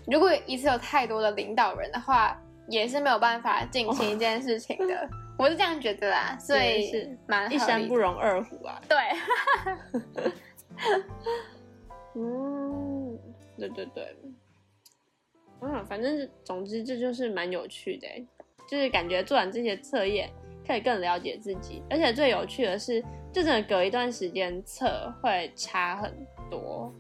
[0.06, 5.10] 如果一次有太多的领导人的话，也是没有办法进行一件事情的。
[5.38, 7.88] 我是这样觉得啦，所以是是蛮合一山。
[7.88, 8.80] 不容二虎啊。
[8.88, 8.98] 对，
[12.16, 13.20] 嗯，
[13.58, 14.16] 对对对，
[15.62, 18.26] 嗯，反正总之这就是蛮有趣的欸，
[18.70, 20.30] 就是感觉做完这些测验
[20.66, 23.02] 可以更了解自己，而且最有趣的是，
[23.32, 26.14] 就真的隔一段时间测会差很
[26.50, 26.94] 多。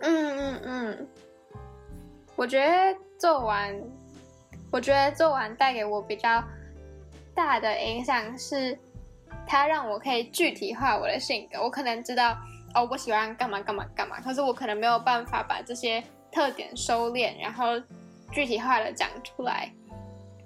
[0.00, 1.08] 嗯嗯嗯，
[2.34, 3.80] 我觉得做完，
[4.70, 6.42] 我觉得做完带给我比较
[7.34, 8.78] 大的影响是，
[9.46, 11.62] 它让我可以具体化我的性格。
[11.62, 12.36] 我可能知道
[12.74, 17.80] 哦，我喜欢干嘛干嘛干嘛，可是我可能没有办法把这些特点收敛，然后
[18.32, 19.72] 具体化的讲出来，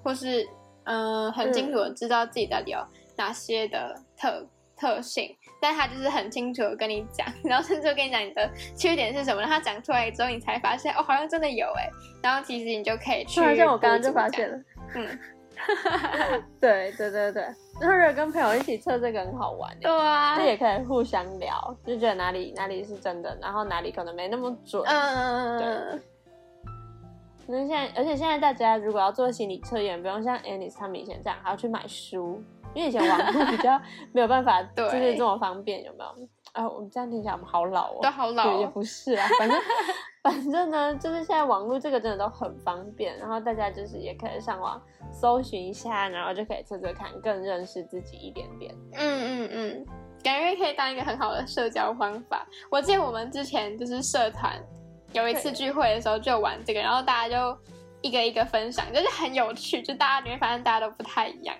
[0.03, 0.47] 或是
[0.83, 2.79] 嗯、很清楚的知道自己到底有
[3.15, 4.47] 哪些的特
[4.81, 5.35] 特性。
[5.61, 11.87] 但他就是很清楚的跟你讲， 然后甚至跟你讲你的缺点是什么，然后他讲出来之后，你才发现哦，好像真的有哎，
[12.23, 13.39] 然后其实你就可以去。
[13.39, 14.57] 突然间，我刚刚就发现，了，
[14.95, 15.19] 嗯，
[16.59, 17.43] 对对对对，
[17.79, 24.83] 然后如果跟朋友一起测这个很好玩欸，对啊，这也可以互相聊，就觉得哪里哪里是真的，然后哪里可能没那么准。
[24.87, 26.01] 嗯，
[27.45, 32.41] 那现在，而且现在大家如果要做心理测验，不用像 Anis 他们以前这样还要去买书，
[32.73, 33.79] 因为以前网络比较
[34.13, 36.27] 没有办法，对 就是这么方便，有没有？
[36.53, 39.57] 啊，我们这样听起来我们好老哦，都好老也不是啊，反正
[40.21, 44.81] 反正呢，就是现在网络这个真的都很方便，然后大家就是也可以上网
[45.13, 48.75] 搜寻一下，然后就可以测测看，更认识自己一点点。
[48.93, 49.85] 嗯嗯嗯，
[50.21, 52.45] 感觉可以当一个很好的社交方法。
[52.69, 54.61] 我记得我们之前就是社团
[55.13, 57.57] 有一次聚会的时候就玩这个，然后大家就
[58.01, 61.55] 一个一个分享，就是很有趣，就大家你会发现大家都不太一样，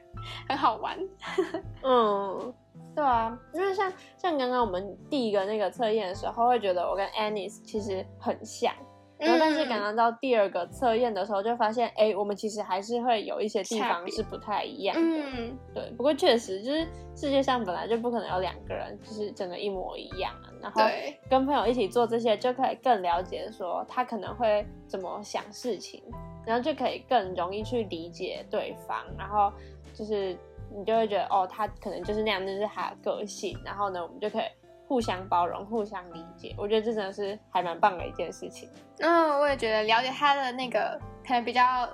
[0.47, 0.97] 很好玩。
[1.83, 2.53] 嗯，
[2.95, 8.73] 对啊，因为像像刚刚我们第一个那个测验的时候，会觉得我跟 Anis 其实很像，
[9.17, 15.01] 然后但是刚嗯刚到第二个测验的时候，就发现哎，我们其实还是会有一些地方是不太一样的。
[15.01, 20.81] 嗯，对，不过确实就是世界上本来就不可能有两个人就是整个一模一样啊，然后，
[21.29, 26.03] 跟朋友一起做这些，就可以更了解说他可能会怎么想事情，
[26.45, 29.51] 然后就可以更容易去理解对方，然后
[29.93, 30.37] 就是
[30.75, 34.43] 你就会觉得哦，他可能就是那样，就是他的个性，然后呢，我们就可以
[34.87, 36.55] 互相包容、互相理解。
[36.57, 38.69] 我觉得这真的是还蛮棒的一件事情。
[38.99, 41.89] 嗯，我也觉得了解他的那个可能比较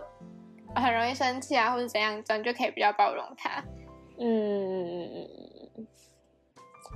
[0.76, 3.64] 很容易生气啊，或者怎样，这样就可以比较包容他。
[4.20, 5.28] 嗯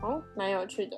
[0.01, 0.97] 哦，蛮有趣的。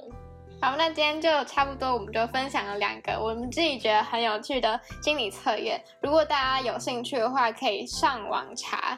[0.61, 5.83] 好，那今天就差不多，我们就分享了两个我们自己觉得很有趣的心理测验。
[6.01, 8.97] 如果大家有兴趣的话，可以上网查。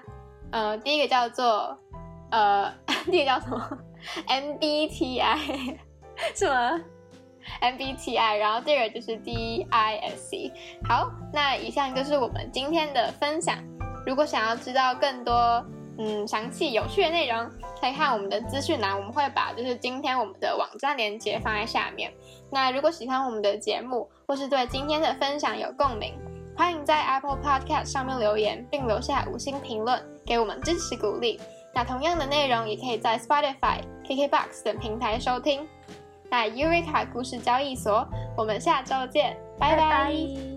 [0.52, 1.78] 呃，第一个叫做
[2.32, 2.72] 呃，
[3.06, 3.78] 第一个叫什么
[4.28, 5.78] ？MBTI
[6.36, 6.80] 是吗
[7.62, 10.52] ？MBTI，然后第二个就是 DISC。
[10.88, 13.58] 好，那以上就是我们今天的分享。
[14.06, 15.66] 如果想要知道更多
[15.98, 17.50] 嗯详细有趣的内容，
[17.82, 22.14] 可以看我们的资讯栏，我们会把就是今天我们的网站链接放在下面。
[22.52, 26.14] 那如果喜欢我们的节目，或是对今天的分享有共鸣，
[26.56, 31.40] 欢迎在 Apple Podcast 上面留言，并留下五星评论，给我们支持鼓励。
[31.74, 35.68] 那同样的内容也可以在 Spotify、KKBox 等平台收听。
[36.30, 40.55] 那 Eureka 故事交易所，我们下周见，拜拜拜拜